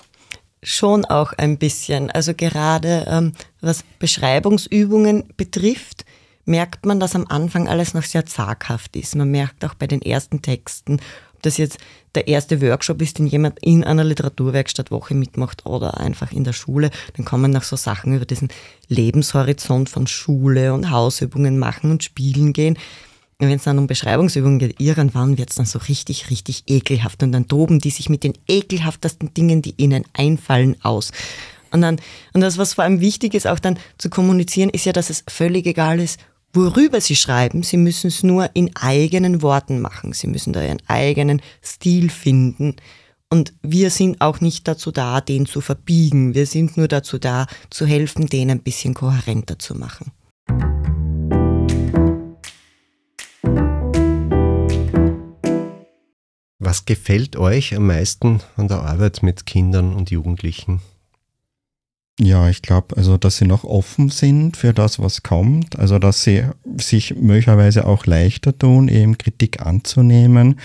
Schon 0.62 1.04
auch 1.06 1.32
ein 1.32 1.56
bisschen. 1.56 2.10
Also 2.10 2.34
gerade 2.34 3.06
ähm, 3.08 3.32
was 3.60 3.84
Beschreibungsübungen 3.98 5.32
betrifft, 5.36 6.04
merkt 6.44 6.86
man, 6.86 7.00
dass 7.00 7.14
am 7.14 7.26
Anfang 7.28 7.68
alles 7.68 7.94
noch 7.94 8.02
sehr 8.02 8.26
zaghaft 8.26 8.96
ist. 8.96 9.16
Man 9.16 9.30
merkt 9.30 9.64
auch 9.64 9.74
bei 9.74 9.86
den 9.86 10.02
ersten 10.02 10.42
Texten, 10.42 11.00
ob 11.34 11.42
das 11.42 11.56
jetzt 11.56 11.78
der 12.14 12.28
erste 12.28 12.60
Workshop 12.60 13.00
ist, 13.00 13.18
den 13.18 13.26
jemand 13.26 13.58
in 13.62 13.82
einer 13.84 14.04
Literaturwerkstattwoche 14.04 15.14
mitmacht 15.14 15.64
oder 15.64 15.98
einfach 15.98 16.32
in 16.32 16.44
der 16.44 16.52
Schule, 16.52 16.90
dann 17.16 17.24
kommen 17.24 17.50
noch 17.50 17.62
so 17.62 17.76
Sachen 17.76 18.14
über 18.14 18.26
diesen 18.26 18.48
Lebenshorizont 18.88 19.88
von 19.88 20.06
Schule 20.06 20.74
und 20.74 20.90
Hausübungen 20.90 21.58
machen 21.58 21.90
und 21.90 22.04
spielen 22.04 22.52
gehen. 22.52 22.76
Wenn 23.38 23.52
es 23.52 23.64
dann 23.64 23.78
um 23.78 23.86
Beschreibungsübungen 23.86 24.58
geht, 24.58 24.80
irgendwann 24.80 25.38
wird 25.38 25.48
es 25.48 25.56
dann 25.56 25.64
so 25.64 25.78
richtig, 25.78 26.28
richtig 26.28 26.64
ekelhaft. 26.66 27.22
Und 27.22 27.32
dann 27.32 27.48
toben 27.48 27.78
die 27.78 27.88
sich 27.88 28.10
mit 28.10 28.22
den 28.22 28.34
ekelhaftesten 28.46 29.32
Dingen, 29.32 29.62
die 29.62 29.74
ihnen 29.78 30.04
einfallen, 30.12 30.76
aus. 30.82 31.10
Und, 31.72 31.82
dann, 31.82 32.00
und 32.32 32.40
das, 32.40 32.58
was 32.58 32.74
vor 32.74 32.84
allem 32.84 33.00
wichtig 33.00 33.34
ist, 33.34 33.46
auch 33.46 33.58
dann 33.58 33.78
zu 33.98 34.10
kommunizieren, 34.10 34.70
ist 34.70 34.84
ja, 34.84 34.92
dass 34.92 35.10
es 35.10 35.24
völlig 35.28 35.66
egal 35.66 36.00
ist, 36.00 36.18
worüber 36.52 37.00
sie 37.00 37.16
schreiben. 37.16 37.62
Sie 37.62 37.76
müssen 37.76 38.08
es 38.08 38.22
nur 38.22 38.50
in 38.54 38.74
eigenen 38.76 39.42
Worten 39.42 39.80
machen. 39.80 40.12
Sie 40.12 40.26
müssen 40.26 40.52
da 40.52 40.62
ihren 40.62 40.82
eigenen 40.88 41.40
Stil 41.62 42.10
finden. 42.10 42.76
Und 43.32 43.52
wir 43.62 43.90
sind 43.90 44.20
auch 44.20 44.40
nicht 44.40 44.66
dazu 44.66 44.90
da, 44.90 45.20
den 45.20 45.46
zu 45.46 45.60
verbiegen. 45.60 46.34
Wir 46.34 46.46
sind 46.46 46.76
nur 46.76 46.88
dazu 46.88 47.18
da, 47.18 47.46
zu 47.70 47.86
helfen, 47.86 48.26
den 48.26 48.50
ein 48.50 48.62
bisschen 48.62 48.94
kohärenter 48.94 49.58
zu 49.58 49.76
machen. 49.76 50.10
Was 56.58 56.84
gefällt 56.84 57.36
euch 57.36 57.74
am 57.74 57.86
meisten 57.86 58.40
an 58.56 58.68
der 58.68 58.82
Arbeit 58.82 59.22
mit 59.22 59.46
Kindern 59.46 59.94
und 59.94 60.10
Jugendlichen? 60.10 60.80
Ja, 62.22 62.50
ich 62.50 62.60
glaube, 62.60 62.98
also 62.98 63.16
dass 63.16 63.38
sie 63.38 63.46
noch 63.46 63.64
offen 63.64 64.10
sind 64.10 64.58
für 64.58 64.74
das, 64.74 64.98
was 64.98 65.22
kommt, 65.22 65.78
also 65.78 65.98
dass 65.98 66.22
sie 66.22 66.42
sich 66.76 67.14
möglicherweise 67.16 67.86
auch 67.86 68.04
leichter 68.04 68.56
tun, 68.56 68.88
eben 68.88 69.16
Kritik 69.16 69.62
anzunehmen 69.64 70.60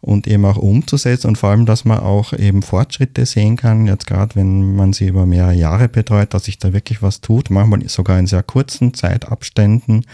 und 0.00 0.26
eben 0.26 0.44
auch 0.44 0.56
umzusetzen 0.56 1.28
und 1.28 1.38
vor 1.38 1.50
allem, 1.50 1.64
dass 1.64 1.84
man 1.84 2.00
auch 2.00 2.32
eben 2.32 2.62
Fortschritte 2.62 3.24
sehen 3.24 3.56
kann, 3.56 3.86
jetzt 3.86 4.08
gerade 4.08 4.34
wenn 4.34 4.74
man 4.74 4.92
sie 4.92 5.06
über 5.06 5.26
mehrere 5.26 5.54
Jahre 5.54 5.88
betreut, 5.88 6.34
dass 6.34 6.46
sich 6.46 6.58
da 6.58 6.72
wirklich 6.72 7.02
was 7.02 7.20
tut, 7.20 7.50
manchmal 7.50 7.88
sogar 7.88 8.18
in 8.18 8.26
sehr 8.26 8.42
kurzen 8.42 8.92
Zeitabständen. 8.92 10.06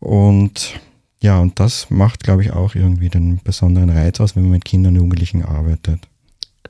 Und 0.00 0.80
ja, 1.20 1.38
und 1.38 1.60
das 1.60 1.90
macht, 1.90 2.24
glaube 2.24 2.42
ich, 2.42 2.52
auch 2.54 2.74
irgendwie 2.74 3.10
den 3.10 3.40
besonderen 3.44 3.90
Reiz 3.90 4.20
aus, 4.20 4.36
wenn 4.36 4.44
man 4.44 4.52
mit 4.52 4.64
Kindern 4.64 4.94
und 4.94 5.02
Jugendlichen 5.02 5.44
arbeitet 5.44 6.00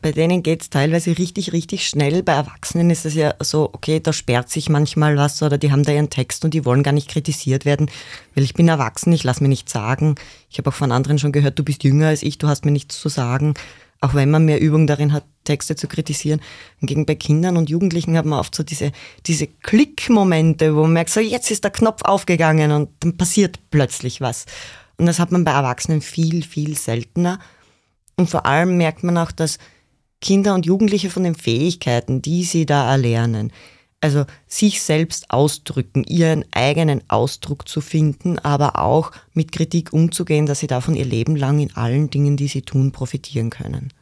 bei 0.02 0.12
denen 0.12 0.42
geht 0.42 0.62
es 0.62 0.70
teilweise 0.70 1.16
richtig, 1.16 1.52
richtig 1.52 1.86
schnell. 1.86 2.22
Bei 2.22 2.32
Erwachsenen 2.32 2.90
ist 2.90 3.06
es 3.06 3.14
ja 3.14 3.34
so, 3.40 3.70
okay, 3.72 4.00
da 4.00 4.12
sperrt 4.12 4.50
sich 4.50 4.68
manchmal 4.68 5.16
was 5.16 5.42
oder 5.42 5.58
die 5.58 5.70
haben 5.70 5.84
da 5.84 5.92
ihren 5.92 6.10
Text 6.10 6.44
und 6.44 6.52
die 6.52 6.64
wollen 6.64 6.82
gar 6.82 6.92
nicht 6.92 7.08
kritisiert 7.08 7.64
werden, 7.64 7.88
weil 8.34 8.44
ich 8.44 8.54
bin 8.54 8.68
erwachsen, 8.68 9.12
ich 9.12 9.22
lasse 9.22 9.42
mir 9.42 9.48
nichts 9.48 9.72
sagen. 9.72 10.16
Ich 10.50 10.58
habe 10.58 10.68
auch 10.68 10.74
von 10.74 10.92
anderen 10.92 11.18
schon 11.18 11.32
gehört, 11.32 11.58
du 11.58 11.64
bist 11.64 11.84
jünger 11.84 12.08
als 12.08 12.22
ich, 12.22 12.36
du 12.36 12.48
hast 12.48 12.64
mir 12.64 12.72
nichts 12.72 13.00
zu 13.00 13.08
sagen. 13.08 13.54
Auch 14.00 14.14
wenn 14.14 14.32
man 14.32 14.44
mehr 14.44 14.60
Übung 14.60 14.88
darin 14.88 15.12
hat, 15.12 15.22
Texte 15.44 15.76
zu 15.76 15.86
kritisieren. 15.86 16.40
Hingegen 16.80 17.06
bei 17.06 17.14
Kindern 17.14 17.56
und 17.56 17.70
Jugendlichen 17.70 18.16
hat 18.16 18.24
man 18.24 18.40
oft 18.40 18.52
so 18.52 18.64
diese, 18.64 18.90
diese 19.26 19.46
Klickmomente, 19.46 20.74
wo 20.74 20.82
man 20.82 20.94
merkt, 20.94 21.10
so 21.10 21.20
jetzt 21.20 21.52
ist 21.52 21.62
der 21.62 21.70
Knopf 21.70 22.02
aufgegangen 22.02 22.72
und 22.72 22.90
dann 22.98 23.16
passiert 23.16 23.60
plötzlich 23.70 24.20
was. 24.20 24.46
Und 24.98 25.06
das 25.06 25.20
hat 25.20 25.30
man 25.30 25.44
bei 25.44 25.52
Erwachsenen 25.52 26.00
viel, 26.00 26.42
viel 26.42 26.76
seltener. 26.76 27.38
Und 28.16 28.28
vor 28.28 28.44
allem 28.44 28.76
merkt 28.76 29.04
man 29.04 29.16
auch, 29.18 29.30
dass 29.30 29.58
Kinder 30.22 30.54
und 30.54 30.64
Jugendliche 30.64 31.10
von 31.10 31.24
den 31.24 31.34
Fähigkeiten, 31.34 32.22
die 32.22 32.44
sie 32.44 32.64
da 32.64 32.90
erlernen. 32.90 33.52
Also 34.00 34.24
sich 34.48 34.82
selbst 34.82 35.30
ausdrücken, 35.30 36.02
ihren 36.04 36.44
eigenen 36.52 37.02
Ausdruck 37.08 37.68
zu 37.68 37.80
finden, 37.80 38.38
aber 38.38 38.78
auch 38.78 39.12
mit 39.34 39.52
Kritik 39.52 39.92
umzugehen, 39.92 40.46
dass 40.46 40.60
sie 40.60 40.66
davon 40.66 40.94
ihr 40.94 41.04
Leben 41.04 41.36
lang 41.36 41.60
in 41.60 41.76
allen 41.76 42.10
Dingen, 42.10 42.36
die 42.36 42.48
sie 42.48 42.62
tun, 42.62 42.90
profitieren 42.90 43.50
können. 43.50 43.92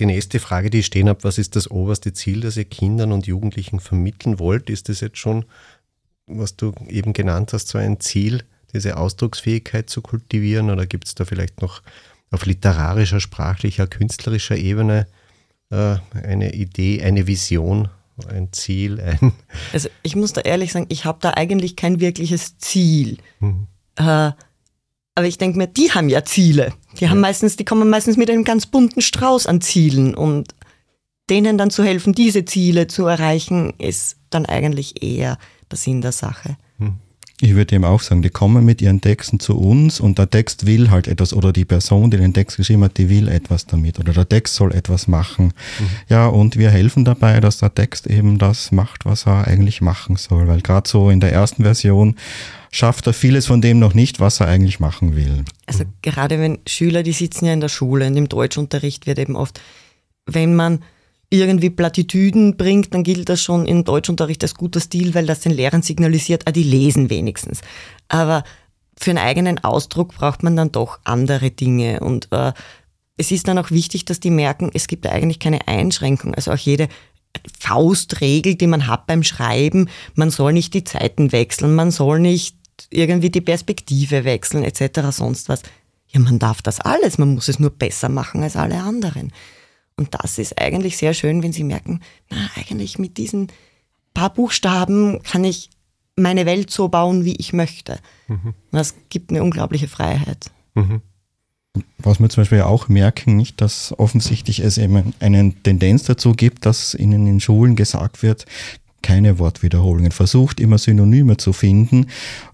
Die 0.00 0.06
nächste 0.06 0.40
Frage, 0.40 0.70
die 0.70 0.78
ich 0.78 0.86
stehen 0.86 1.08
habe, 1.08 1.24
was 1.24 1.38
ist 1.38 1.56
das 1.56 1.70
oberste 1.70 2.12
Ziel, 2.12 2.40
das 2.40 2.56
ihr 2.56 2.64
Kindern 2.64 3.12
und 3.12 3.26
Jugendlichen 3.26 3.80
vermitteln 3.80 4.38
wollt? 4.38 4.70
Ist 4.70 4.88
das 4.88 5.00
jetzt 5.00 5.18
schon, 5.18 5.44
was 6.26 6.56
du 6.56 6.72
eben 6.88 7.12
genannt 7.12 7.52
hast, 7.52 7.68
so 7.68 7.78
ein 7.78 8.00
Ziel, 8.00 8.44
diese 8.74 8.96
Ausdrucksfähigkeit 8.98 9.88
zu 9.88 10.02
kultivieren? 10.02 10.70
Oder 10.70 10.86
gibt 10.86 11.06
es 11.06 11.14
da 11.14 11.24
vielleicht 11.24 11.62
noch 11.62 11.82
auf 12.30 12.46
literarischer, 12.46 13.20
sprachlicher, 13.20 13.86
künstlerischer 13.86 14.56
Ebene 14.56 15.06
äh, 15.70 15.96
eine 16.22 16.54
Idee, 16.54 17.02
eine 17.02 17.26
Vision, 17.26 17.88
ein 18.28 18.52
Ziel, 18.52 19.00
ein. 19.00 19.32
Also 19.72 19.88
ich 20.02 20.16
muss 20.16 20.32
da 20.32 20.40
ehrlich 20.40 20.72
sagen, 20.72 20.86
ich 20.88 21.04
habe 21.04 21.18
da 21.20 21.32
eigentlich 21.32 21.76
kein 21.76 22.00
wirkliches 22.00 22.58
Ziel. 22.58 23.18
Mhm. 23.40 23.66
Äh, 23.96 24.32
aber 25.14 25.26
ich 25.26 25.38
denke 25.38 25.58
mir, 25.58 25.66
die 25.66 25.92
haben 25.92 26.08
ja 26.08 26.24
Ziele. 26.24 26.74
Die 26.98 27.04
ja. 27.04 27.10
haben 27.10 27.20
meistens, 27.20 27.56
die 27.56 27.64
kommen 27.64 27.88
meistens 27.88 28.16
mit 28.16 28.30
einem 28.30 28.44
ganz 28.44 28.66
bunten 28.66 29.00
Strauß 29.00 29.46
an 29.46 29.60
Zielen 29.60 30.14
und 30.14 30.54
denen 31.30 31.58
dann 31.58 31.70
zu 31.70 31.82
helfen, 31.82 32.12
diese 32.12 32.44
Ziele 32.44 32.86
zu 32.86 33.06
erreichen, 33.06 33.72
ist 33.78 34.16
dann 34.30 34.46
eigentlich 34.46 35.02
eher 35.02 35.38
der 35.70 35.78
Sinn 35.78 36.00
der 36.00 36.12
Sache. 36.12 36.56
Mhm. 36.78 36.96
Ich 37.40 37.54
würde 37.54 37.76
eben 37.76 37.84
auch 37.84 38.00
sagen, 38.00 38.22
die 38.22 38.30
kommen 38.30 38.64
mit 38.64 38.80
ihren 38.80 39.02
Texten 39.02 39.38
zu 39.38 39.58
uns 39.58 40.00
und 40.00 40.16
der 40.16 40.30
Text 40.30 40.64
will 40.64 40.90
halt 40.90 41.06
etwas 41.06 41.34
oder 41.34 41.52
die 41.52 41.66
Person, 41.66 42.10
die 42.10 42.16
den 42.16 42.32
Text 42.32 42.56
geschrieben 42.56 42.82
hat, 42.84 42.96
die 42.96 43.10
will 43.10 43.28
etwas 43.28 43.66
damit 43.66 43.98
oder 43.98 44.14
der 44.14 44.26
Text 44.26 44.54
soll 44.54 44.72
etwas 44.72 45.06
machen. 45.06 45.52
Mhm. 45.78 45.88
Ja, 46.08 46.28
und 46.28 46.56
wir 46.56 46.70
helfen 46.70 47.04
dabei, 47.04 47.40
dass 47.40 47.58
der 47.58 47.74
Text 47.74 48.06
eben 48.06 48.38
das 48.38 48.72
macht, 48.72 49.04
was 49.04 49.26
er 49.26 49.46
eigentlich 49.46 49.82
machen 49.82 50.16
soll, 50.16 50.48
weil 50.48 50.62
gerade 50.62 50.88
so 50.88 51.10
in 51.10 51.20
der 51.20 51.32
ersten 51.32 51.64
Version 51.64 52.16
schafft 52.72 53.06
er 53.06 53.12
vieles 53.12 53.46
von 53.46 53.60
dem 53.60 53.78
noch 53.78 53.92
nicht, 53.92 54.18
was 54.18 54.40
er 54.40 54.48
eigentlich 54.48 54.80
machen 54.80 55.14
will. 55.14 55.44
Also 55.66 55.84
gerade 56.00 56.38
wenn 56.38 56.58
Schüler, 56.66 57.02
die 57.02 57.12
sitzen 57.12 57.44
ja 57.44 57.52
in 57.52 57.60
der 57.60 57.68
Schule 57.68 58.06
und 58.06 58.16
im 58.16 58.30
Deutschunterricht 58.30 59.06
wird 59.06 59.18
eben 59.18 59.36
oft, 59.36 59.60
wenn 60.24 60.54
man 60.54 60.80
irgendwie 61.30 61.70
Plattitüden 61.70 62.56
bringt, 62.56 62.94
dann 62.94 63.02
gilt 63.02 63.28
das 63.28 63.42
schon 63.42 63.66
im 63.66 63.84
Deutschunterricht 63.84 64.42
als 64.42 64.54
guter 64.54 64.80
Stil, 64.80 65.14
weil 65.14 65.26
das 65.26 65.40
den 65.40 65.52
Lehrern 65.52 65.82
signalisiert, 65.82 66.44
ah, 66.46 66.52
die 66.52 66.62
lesen 66.62 67.10
wenigstens. 67.10 67.60
Aber 68.08 68.44
für 68.98 69.10
einen 69.10 69.18
eigenen 69.18 69.62
Ausdruck 69.62 70.14
braucht 70.14 70.42
man 70.42 70.56
dann 70.56 70.72
doch 70.72 71.00
andere 71.04 71.50
Dinge. 71.50 72.00
Und 72.00 72.28
äh, 72.32 72.52
es 73.16 73.30
ist 73.30 73.48
dann 73.48 73.58
auch 73.58 73.70
wichtig, 73.70 74.04
dass 74.04 74.20
die 74.20 74.30
merken, 74.30 74.70
es 74.72 74.86
gibt 74.86 75.06
eigentlich 75.06 75.38
keine 75.38 75.66
Einschränkung. 75.66 76.34
Also 76.34 76.52
auch 76.52 76.58
jede 76.58 76.88
Faustregel, 77.58 78.54
die 78.54 78.66
man 78.66 78.86
hat 78.86 79.06
beim 79.06 79.22
Schreiben, 79.22 79.88
man 80.14 80.30
soll 80.30 80.52
nicht 80.52 80.74
die 80.74 80.84
Zeiten 80.84 81.32
wechseln, 81.32 81.74
man 81.74 81.90
soll 81.90 82.20
nicht 82.20 82.56
irgendwie 82.90 83.30
die 83.30 83.40
Perspektive 83.40 84.24
wechseln, 84.24 84.62
etc. 84.62 85.00
sonst 85.10 85.48
was 85.48 85.62
Ja, 86.08 86.20
man 86.20 86.38
darf 86.38 86.62
das 86.62 86.80
alles, 86.80 87.18
man 87.18 87.34
muss 87.34 87.48
es 87.48 87.58
nur 87.58 87.70
besser 87.70 88.08
machen 88.08 88.42
als 88.42 88.56
alle 88.56 88.80
anderen. 88.80 89.32
Und 89.96 90.08
das 90.12 90.38
ist 90.38 90.60
eigentlich 90.60 90.96
sehr 90.96 91.14
schön, 91.14 91.42
wenn 91.42 91.52
sie 91.52 91.64
merken, 91.64 92.00
na, 92.30 92.50
eigentlich 92.56 92.98
mit 92.98 93.16
diesen 93.16 93.48
paar 94.12 94.32
Buchstaben 94.32 95.22
kann 95.22 95.44
ich 95.44 95.70
meine 96.16 96.46
Welt 96.46 96.70
so 96.70 96.88
bauen, 96.88 97.24
wie 97.24 97.36
ich 97.36 97.52
möchte. 97.52 97.98
Mhm. 98.28 98.54
Das 98.72 98.94
gibt 99.08 99.30
eine 99.30 99.42
unglaubliche 99.42 99.88
Freiheit. 99.88 100.50
Mhm. 100.74 101.02
Was 101.98 102.20
wir 102.20 102.28
zum 102.30 102.42
Beispiel 102.42 102.62
auch 102.62 102.88
merken, 102.88 103.36
nicht, 103.36 103.60
dass 103.60 103.94
offensichtlich 103.98 104.60
es 104.60 104.78
eben 104.78 105.12
eine 105.20 105.54
Tendenz 105.62 106.04
dazu 106.04 106.32
gibt, 106.32 106.64
dass 106.64 106.94
ihnen 106.94 107.26
in 107.26 107.40
Schulen 107.40 107.76
gesagt 107.76 108.22
wird, 108.22 108.46
keine 109.06 109.38
Wortwiederholungen, 109.38 110.10
versucht 110.10 110.58
immer 110.58 110.78
Synonyme 110.78 111.36
zu 111.36 111.52
finden 111.52 112.06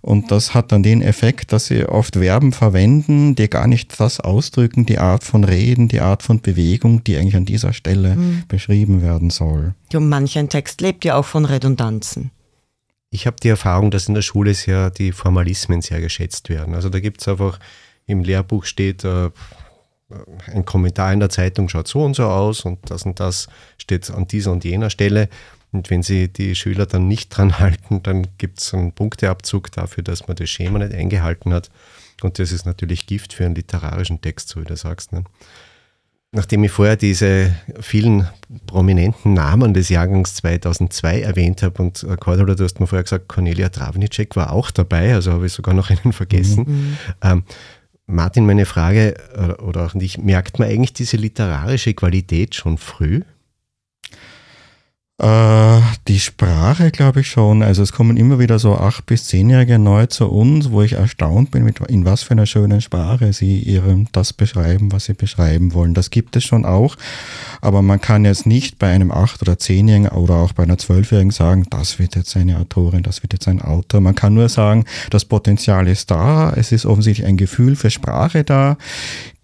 und 0.03 0.31
das 0.31 0.53
hat 0.53 0.71
dann 0.71 0.83
den 0.83 1.01
Effekt, 1.01 1.51
dass 1.51 1.67
sie 1.67 1.87
oft 1.87 2.17
Verben 2.17 2.53
verwenden, 2.53 3.35
die 3.35 3.49
gar 3.49 3.67
nicht 3.67 3.99
das 3.99 4.21
ausdrücken, 4.21 4.85
die 4.85 4.99
Art 4.99 5.25
von 5.25 5.45
Reden, 5.45 5.89
die 5.89 6.01
Art 6.01 6.23
von 6.23 6.43
Bewegung, 6.43 7.03
die 7.05 7.17
eigentlich 7.17 7.37
an 7.37 7.47
dieser 7.47 7.73
Stelle 7.73 8.17
mhm. 8.17 8.43
beschrieben 8.49 9.01
werden 9.01 9.31
soll. 9.31 9.75
Ja, 9.93 10.01
manch 10.01 10.37
ein 10.37 10.51
Text 10.51 10.83
lebt 10.83 11.07
ja 11.07 11.17
auch 11.17 11.25
von 11.25 11.47
Redundanzen. 11.47 12.31
Ich 13.09 13.27
habe 13.27 13.37
die 13.43 13.49
Erfahrung, 13.49 13.91
dass 13.91 14.09
in 14.09 14.15
der 14.15 14.23
Schule 14.23 14.53
sehr 14.53 14.91
die 14.91 15.13
Formalismen 15.13 15.81
sehr 15.81 16.01
geschätzt 16.01 16.51
werden. 16.51 16.75
Also 16.75 16.91
da 16.91 17.01
gibt 17.01 17.23
es 17.23 17.29
einfach, 17.29 17.59
im 18.07 18.23
Lehrbuch 18.25 18.67
steht, 18.67 19.05
äh, 19.05 19.31
ein 20.53 20.67
Kommentar 20.67 21.13
in 21.15 21.21
der 21.21 21.31
Zeitung 21.31 21.71
schaut 21.71 21.89
so 21.89 22.05
und 22.05 22.15
so 22.15 22.25
aus 22.25 22.67
und 22.67 22.79
das 22.91 23.05
und 23.05 23.21
das 23.21 23.49
steht 23.79 24.11
an 24.11 24.27
dieser 24.27 24.53
und 24.53 24.65
jener 24.65 24.91
Stelle. 24.91 25.31
Und 25.73 25.89
wenn 25.91 26.03
sie 26.03 26.29
die 26.29 26.55
Schüler 26.55 26.87
dann 26.87 27.09
nicht 27.09 27.31
dran 27.31 27.59
halten, 27.59 28.03
dann 28.03 28.27
gibt 28.39 28.61
es 28.61 28.73
einen 28.75 28.93
Punkteabzug 28.93 29.73
dafür, 29.73 30.05
dass 30.05 30.29
man 30.29 30.37
das 30.37 30.51
Schema 30.51 30.79
nicht 30.79 30.95
eingehalten 30.95 31.53
hat. 31.53 31.71
Und 32.23 32.39
das 32.39 32.53
ist 32.53 32.67
natürlich 32.67 33.07
Gift 33.07 33.33
für 33.33 33.45
einen 33.45 33.55
literarischen 33.55 34.21
Text, 34.21 34.49
so 34.49 34.61
wie 34.61 34.65
du 34.65 34.77
sagst. 34.77 35.13
Ne? 35.13 35.25
Nachdem 36.31 36.65
ich 36.65 36.71
vorher 36.71 36.97
diese 36.97 37.55
vielen 37.81 38.27
prominenten 38.67 39.35
Namen 39.35 39.75
des 39.75 39.91
Jahrgangs 39.91 40.35
2002 40.37 41.21
erwähnt 41.21 41.63
habe 41.63 41.83
und 41.83 42.05
äh, 42.05 42.17
Cordula, 42.17 42.55
du 42.55 42.65
hast 42.65 42.81
mir 42.81 42.87
vorher 42.87 43.03
gesagt, 43.03 43.29
Cornelia 43.29 43.69
Travnicek 43.69 44.35
war 44.37 44.53
auch 44.53 44.71
dabei, 44.71 45.15
also 45.15 45.33
habe 45.33 45.47
ich 45.47 45.53
sogar 45.53 45.75
noch 45.75 45.91
einen 46.05 46.13
vergessen. 46.13 46.65
Mhm. 46.67 46.97
Ähm, 47.23 47.43
Martin, 48.07 48.47
meine 48.47 48.65
Frage, 48.65 49.15
äh, 49.35 49.63
oder 49.63 49.85
auch 49.85 49.95
nicht, 49.95 50.19
merkt 50.19 50.59
man 50.59 50.69
eigentlich 50.69 50.95
diese 50.95 51.19
literarische 51.19 51.93
Qualität 51.93 52.55
schon 52.55 52.79
früh? 52.79 53.23
Äh, 55.23 55.81
die 56.09 56.19
Sprache 56.19 56.91
glaube 56.91 57.21
ich 57.21 57.29
schon. 57.29 57.63
Also 57.63 57.85
es 57.85 57.93
kommen 57.93 58.17
immer 58.17 58.41
wieder 58.41 58.59
so 58.59 58.75
acht 58.75 59.07
bis 59.07 59.27
zehnjährige 59.27 59.79
neu 59.79 60.07
zu 60.07 60.29
uns, 60.29 60.73
wo 60.73 60.83
ich 60.83 60.95
erstaunt 60.95 61.53
bin, 61.53 61.63
mit, 61.63 61.79
in 61.79 62.05
was 62.05 62.25
für 62.25 62.33
einer 62.33 62.45
schönen 62.47 62.81
Sprache 62.81 63.33
sie 63.33 63.61
ihrem 63.61 64.09
das 64.11 64.33
beschreiben, 64.33 64.91
was 64.91 65.05
sie 65.05 65.15
beschreiben 65.15 65.75
wollen. 65.75 65.95
Das 65.95 66.11
gibt 66.11 66.35
es 66.35 66.43
schon 66.43 66.65
auch. 66.65 66.97
Aber 67.61 67.83
man 67.83 68.01
kann 68.01 68.25
jetzt 68.25 68.47
nicht 68.47 68.81
bei 68.81 68.93
einem 68.93 69.13
acht- 69.13 69.41
oder 69.43 69.61
zehnjährigen 69.61 70.09
oder 70.09 70.35
auch 70.35 70.55
bei 70.55 70.65
einer 70.65 70.79
zwölfjährigen 70.79 71.31
sagen, 71.31 71.67
das 71.71 72.01
wird 72.01 72.17
jetzt 72.17 72.37
eine 72.37 72.59
Autorin, 72.59 73.05
das 73.05 73.23
wird 73.23 73.33
jetzt 73.33 73.47
ein 73.47 73.63
Autor. 73.63 74.01
Man 74.01 74.17
kann 74.17 74.35
nur 74.35 74.49
sagen, 74.49 74.87
das 75.11 75.25
Potenzial 75.25 75.87
ist 75.87 76.11
da. 76.11 76.53
Es 76.57 76.73
ist 76.73 76.85
offensichtlich 76.85 77.29
ein 77.29 77.37
Gefühl 77.37 77.77
für 77.77 77.91
Sprache 77.91 78.43
da 78.43 78.77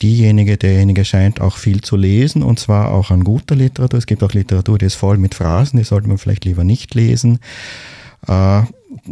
diejenige, 0.02 0.56
derjenige 0.56 1.04
scheint 1.04 1.40
auch 1.40 1.56
viel 1.56 1.80
zu 1.80 1.96
lesen 1.96 2.42
und 2.42 2.58
zwar 2.58 2.90
auch 2.90 3.10
an 3.10 3.24
guter 3.24 3.56
Literatur. 3.56 3.98
Es 3.98 4.06
gibt 4.06 4.22
auch 4.22 4.32
Literatur, 4.32 4.78
die 4.78 4.86
ist 4.86 4.94
voll 4.94 5.18
mit 5.18 5.34
Phrasen, 5.34 5.78
die 5.78 5.84
sollte 5.84 6.08
man 6.08 6.18
vielleicht 6.18 6.44
lieber 6.44 6.64
nicht 6.64 6.94
lesen. 6.94 7.40
Äh, 8.26 8.62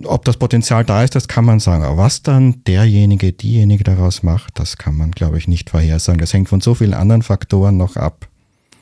ob 0.05 0.25
das 0.25 0.37
Potenzial 0.37 0.85
da 0.85 1.05
ist, 1.05 1.15
das 1.15 1.29
kann 1.29 1.45
man 1.45 1.61
sagen. 1.61 1.85
Aber 1.85 1.99
was 1.99 2.23
dann 2.23 2.63
derjenige, 2.65 3.33
diejenige 3.33 3.85
daraus 3.85 4.23
macht, 4.23 4.59
das 4.59 4.77
kann 4.79 4.97
man, 4.97 5.11
glaube 5.11 5.39
ich, 5.39 5.49
nicht 5.49 5.71
vorhersagen. 5.71 6.21
Das 6.21 6.33
hängt 6.33 6.49
von 6.49 6.61
so 6.61 6.75
vielen 6.75 6.95
anderen 6.95 7.23
Faktoren 7.23 7.77
noch 7.77 7.97
ab. 7.97 8.29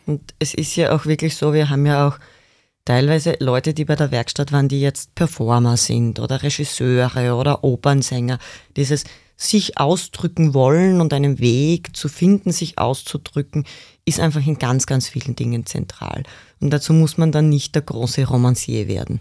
Und 0.07 0.35
es 0.39 0.55
ist 0.55 0.77
ja 0.77 0.93
auch 0.93 1.07
wirklich 1.07 1.37
so, 1.37 1.53
wir 1.53 1.71
haben 1.71 1.87
ja 1.87 2.09
auch 2.09 2.19
teilweise 2.85 3.37
Leute, 3.41 3.75
die 3.75 3.85
bei 3.85 3.97
der 3.97 4.11
Werkstatt 4.11 4.53
waren, 4.53 4.69
die 4.69 4.81
jetzt 4.81 5.15
Performer 5.15 5.77
sind 5.77 6.21
oder 6.21 6.43
Regisseure 6.43 7.35
oder 7.35 7.65
Opernsänger. 7.65 8.39
Dieses 8.77 9.05
sich 9.45 9.79
ausdrücken 9.79 10.55
wollen 10.55 11.01
und 11.01 11.13
einen 11.13 11.39
Weg 11.39 11.97
zu 11.97 12.09
finden, 12.09 12.53
sich 12.53 12.79
auszudrücken, 12.79 13.65
ist 14.05 14.21
einfach 14.21 14.45
in 14.47 14.59
ganz, 14.59 14.87
ganz 14.87 15.09
vielen 15.09 15.37
Dingen 15.37 15.67
zentral. 15.67 16.25
Und 16.61 16.71
dazu 16.71 16.93
muss 16.93 17.19
man 17.19 17.33
dann 17.33 17.49
nicht 17.49 17.75
der 17.75 17.83
große 17.83 18.25
Romancier 18.25 18.89
werden. 18.89 19.21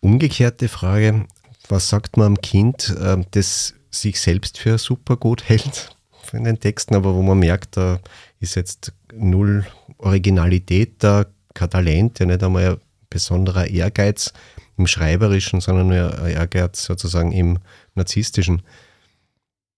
Umgekehrte 0.00 0.68
Frage, 0.68 1.26
was 1.68 1.88
sagt 1.88 2.16
man 2.16 2.26
am 2.26 2.40
Kind, 2.40 2.94
ähm, 3.00 3.26
das 3.32 3.74
sich 3.90 4.20
selbst 4.20 4.58
für 4.58 4.78
super 4.78 5.16
gut 5.16 5.44
hält 5.48 5.90
in 6.32 6.44
den 6.44 6.60
Texten, 6.60 6.94
aber 6.94 7.14
wo 7.14 7.22
man 7.22 7.38
merkt, 7.38 7.76
da 7.76 8.00
ist 8.40 8.54
jetzt 8.54 8.92
null 9.14 9.66
Originalität 9.98 10.96
da, 10.98 11.24
kein 11.54 11.70
Talent, 11.70 12.18
ja 12.18 12.26
nicht 12.26 12.42
einmal 12.42 12.72
ein 12.72 12.76
besonderer 13.08 13.66
Ehrgeiz 13.66 14.32
im 14.76 14.86
Schreiberischen, 14.86 15.60
sondern 15.60 15.88
nur 15.88 16.18
ein 16.18 16.32
Ehrgeiz 16.32 16.84
sozusagen 16.84 17.32
im 17.32 17.58
Narzisstischen. 17.94 18.62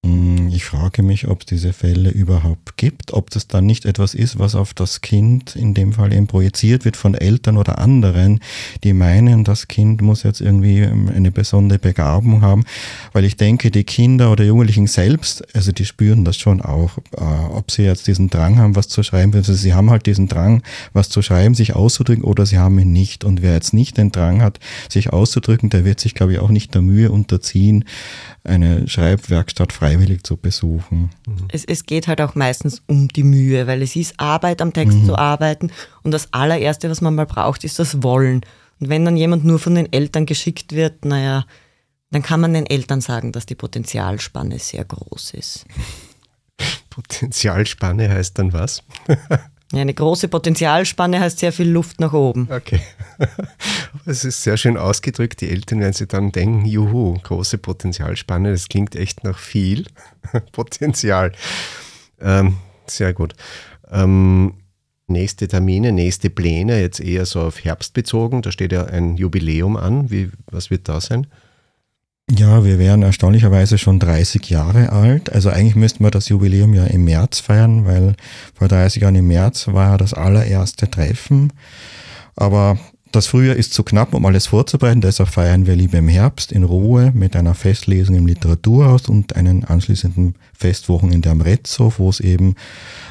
Hm, 0.02 0.48
ich 0.48 0.64
frage 0.64 1.02
mich, 1.02 1.28
ob 1.28 1.40
es 1.40 1.46
diese 1.46 1.74
Fälle 1.74 2.08
überhaupt 2.08 2.78
gibt, 2.78 3.12
ob 3.12 3.28
das 3.28 3.48
dann 3.48 3.66
nicht 3.66 3.84
etwas 3.84 4.14
ist, 4.14 4.38
was 4.38 4.54
auf 4.54 4.72
das 4.72 5.02
Kind 5.02 5.56
in 5.56 5.74
dem 5.74 5.92
Fall 5.92 6.14
eben 6.14 6.26
projiziert 6.26 6.86
wird 6.86 6.96
von 6.96 7.14
Eltern 7.14 7.58
oder 7.58 7.78
anderen, 7.78 8.40
die 8.82 8.94
meinen, 8.94 9.44
das 9.44 9.68
Kind 9.68 10.00
muss 10.00 10.22
jetzt 10.22 10.40
irgendwie 10.40 10.78
ähm, 10.80 11.10
eine 11.14 11.30
besondere 11.30 11.78
Begabung 11.78 12.40
haben, 12.40 12.64
weil 13.12 13.26
ich 13.26 13.36
denke, 13.36 13.70
die 13.70 13.84
Kinder 13.84 14.32
oder 14.32 14.42
Jugendlichen 14.42 14.86
selbst, 14.86 15.54
also 15.54 15.70
die 15.70 15.84
spüren 15.84 16.24
das 16.24 16.38
schon 16.38 16.62
auch, 16.62 16.96
äh, 17.18 17.20
ob 17.20 17.70
sie 17.70 17.82
jetzt 17.82 18.06
diesen 18.06 18.30
Drang 18.30 18.56
haben, 18.56 18.76
was 18.76 18.88
zu 18.88 19.02
schreiben, 19.02 19.34
also 19.34 19.52
sie 19.52 19.74
haben 19.74 19.90
halt 19.90 20.06
diesen 20.06 20.28
Drang, 20.28 20.62
was 20.94 21.10
zu 21.10 21.20
schreiben, 21.20 21.54
sich 21.54 21.76
auszudrücken 21.76 22.24
oder 22.24 22.46
sie 22.46 22.56
haben 22.56 22.78
ihn 22.78 22.92
nicht. 22.92 23.22
Und 23.24 23.42
wer 23.42 23.52
jetzt 23.52 23.74
nicht 23.74 23.98
den 23.98 24.12
Drang 24.12 24.40
hat, 24.40 24.60
sich 24.88 25.12
auszudrücken, 25.12 25.68
der 25.68 25.84
wird 25.84 26.00
sich, 26.00 26.14
glaube 26.14 26.32
ich, 26.32 26.38
auch 26.38 26.48
nicht 26.48 26.72
der 26.72 26.80
Mühe 26.80 27.12
unterziehen, 27.12 27.84
eine 28.44 28.88
Schreibwerkstatt 28.88 29.72
freiwillig 29.90 30.24
zu 30.24 30.37
besuchen. 30.37 31.11
Mhm. 31.26 31.48
Es, 31.53 31.64
es 31.64 31.87
geht 31.87 32.09
halt 32.09 32.20
auch 32.20 32.35
meistens 32.35 32.83
um 32.87 33.09
die 33.09 33.24
Mühe, 33.24 33.66
weil 33.66 33.83
es 33.83 33.96
ist 33.96 34.18
Arbeit 34.18 34.62
am 34.62 34.72
Text 34.72 34.98
mhm. 34.98 35.07
zu 35.07 35.16
arbeiten 35.16 35.70
und 36.03 36.12
das 36.12 36.33
allererste, 36.33 36.90
was 36.90 37.00
man 37.00 37.14
mal 37.14 37.26
braucht, 37.26 37.64
ist 37.64 37.79
das 37.79 38.03
Wollen. 38.03 38.42
Und 38.79 38.88
wenn 38.88 39.05
dann 39.05 39.16
jemand 39.16 39.44
nur 39.44 39.59
von 39.59 39.74
den 39.74 39.92
Eltern 39.92 40.26
geschickt 40.26 40.72
wird, 40.74 41.05
naja, 41.05 41.44
dann 42.11 42.22
kann 42.22 42.40
man 42.40 42.55
den 42.55 42.66
Eltern 42.66 43.00
sagen, 43.00 43.33
dass 43.33 43.46
die 43.46 43.55
Potenzialspanne 43.55 44.59
sehr 44.59 44.85
groß 44.85 45.35
ist. 45.35 45.66
Potenzialspanne 46.90 48.09
heißt 48.09 48.38
dann 48.38 48.53
was? 48.53 48.83
Eine 49.72 49.94
große 49.94 50.26
Potenzialspanne 50.26 51.20
heißt 51.20 51.38
sehr 51.38 51.52
viel 51.52 51.70
Luft 51.70 52.00
nach 52.00 52.12
oben. 52.12 52.48
Okay. 52.50 52.80
Es 54.06 54.24
ist 54.24 54.42
sehr 54.42 54.56
schön 54.56 54.76
ausgedrückt. 54.76 55.40
Die 55.40 55.50
Eltern 55.50 55.80
werden 55.80 55.92
sich 55.92 56.09
dann 56.09 56.33
denken, 56.33 56.64
juhu, 56.64 57.18
große 57.22 57.59
Potenzialspanne, 57.59 58.50
das 58.50 58.68
klingt 58.68 58.96
echt 58.96 59.24
nach 59.24 59.38
viel 59.38 59.87
Potenzial. 60.52 61.33
Ähm, 62.20 62.56
sehr 62.87 63.12
gut. 63.12 63.35
Ähm, 63.90 64.54
nächste 65.06 65.48
Termine, 65.48 65.92
nächste 65.92 66.30
Pläne, 66.30 66.80
jetzt 66.80 67.00
eher 67.00 67.26
so 67.26 67.42
auf 67.42 67.62
Herbst 67.62 67.94
bezogen. 67.94 68.42
Da 68.42 68.52
steht 68.52 68.72
ja 68.72 68.85
ein 68.85 69.16
Jubiläum 69.16 69.76
an. 69.76 70.11
Wie, 70.11 70.30
was 70.50 70.70
wird 70.70 70.88
da 70.88 71.00
sein? 71.00 71.26
Ja, 72.37 72.64
wir 72.64 72.79
wären 72.79 73.03
erstaunlicherweise 73.03 73.77
schon 73.77 73.99
30 73.99 74.49
Jahre 74.51 74.93
alt. 74.93 75.33
Also 75.33 75.51
eigentlich 75.51 75.75
müssten 75.75 76.05
wir 76.05 76.12
das 76.12 76.29
Jubiläum 76.29 76.75
ja 76.75 76.85
im 76.85 77.05
März 77.05 77.40
feiern, 77.40 77.87
weil 77.87 78.14
vor 78.55 78.69
30 78.69 79.03
Jahren 79.03 79.16
im 79.16 79.27
März 79.27 79.66
war 79.69 79.99
das 79.99 80.14
allererste 80.14 80.88
Treffen. 80.88 81.53
Aber 82.37 82.79
das 83.11 83.27
Frühjahr 83.27 83.57
ist 83.57 83.75
zu 83.75 83.83
knapp, 83.83 84.14
um 84.14 84.25
alles 84.25 84.47
vorzubereiten, 84.47 85.01
deshalb 85.01 85.31
feiern 85.31 85.66
wir 85.66 85.75
lieber 85.75 85.99
im 85.99 86.07
Herbst 86.07 86.53
in 86.53 86.62
Ruhe 86.62 87.11
mit 87.12 87.35
einer 87.35 87.55
Festlesung 87.55 88.14
im 88.14 88.27
Literaturhaus 88.27 89.09
und 89.09 89.35
einen 89.35 89.64
anschließenden 89.64 90.37
Festwochenende 90.57 91.31
am 91.31 91.40
Retzhof, 91.40 91.99
wo 91.99 92.09
es 92.09 92.21
eben 92.21 92.55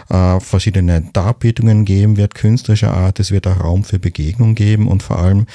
äh, 0.09 0.39
verschiedene 0.39 1.01
Darbietungen 1.13 1.85
geben 1.85 2.17
wird, 2.17 2.35
künstlerischer 2.35 2.93
Art. 2.93 3.19
Es 3.19 3.31
wird 3.31 3.47
auch 3.47 3.59
Raum 3.59 3.83
für 3.83 3.99
Begegnung 3.99 4.55
geben 4.55 4.87
und 4.87 5.03
vor 5.03 5.19
allem, 5.19 5.45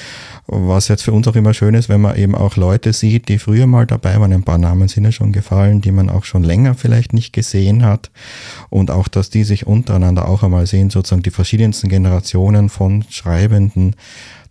was 0.46 0.88
jetzt 0.88 1.02
für 1.02 1.12
uns 1.12 1.26
auch 1.28 1.36
immer 1.36 1.54
schön 1.54 1.74
ist, 1.74 1.88
wenn 1.88 2.00
man 2.00 2.16
eben 2.16 2.34
auch 2.34 2.56
Leute 2.56 2.92
sieht, 2.92 3.28
die 3.28 3.38
früher 3.38 3.66
mal 3.66 3.86
dabei 3.86 4.20
waren, 4.20 4.32
ein 4.32 4.44
paar 4.44 4.58
Namen 4.58 4.88
sind 4.88 5.04
ja 5.04 5.12
schon 5.12 5.32
gefallen, 5.32 5.80
die 5.80 5.92
man 5.92 6.08
auch 6.08 6.24
schon 6.24 6.44
länger 6.44 6.74
vielleicht 6.74 7.12
nicht 7.12 7.32
gesehen 7.32 7.84
hat 7.84 8.10
und 8.70 8.90
auch, 8.90 9.08
dass 9.08 9.30
die 9.30 9.44
sich 9.44 9.66
untereinander 9.66 10.28
auch 10.28 10.42
einmal 10.42 10.66
sehen, 10.66 10.90
sozusagen 10.90 11.22
die 11.22 11.30
verschiedensten 11.30 11.88
Generationen 11.88 12.68
von 12.68 13.04
Schreibenden, 13.10 13.96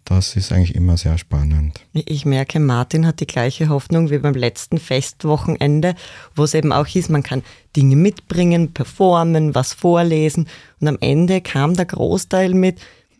das 0.06 0.36
ist 0.36 0.52
eigentlich 0.52 0.76
immer 0.76 0.98
sehr 0.98 1.18
spannend. 1.18 1.80
Ich 1.94 2.26
merke, 2.26 2.60
Martin 2.60 3.08
hat 3.08 3.20
die 3.20 3.28
gleiche 3.28 3.70
Hoffnung 3.70 4.10
wie 4.10 4.18
beim 4.18 4.34
letzten 4.34 4.78
Festwochenende, 4.78 5.96
wo 6.36 6.44
es 6.44 6.54
eben 6.54 6.74
auch 6.74 6.88
hieß, 6.88 7.10
man 7.10 7.24
kann 7.24 7.44
Dinge 7.76 7.96
mitbringen, 7.96 8.74
performen, 8.74 9.56
was 9.56 9.74
vorlesen. 9.74 10.48
Und 10.80 10.88
am 10.88 10.98
Ende 11.00 11.42
kam 11.42 11.76
der 11.76 11.86
Großteil 11.86 12.54
mit, 12.54 12.80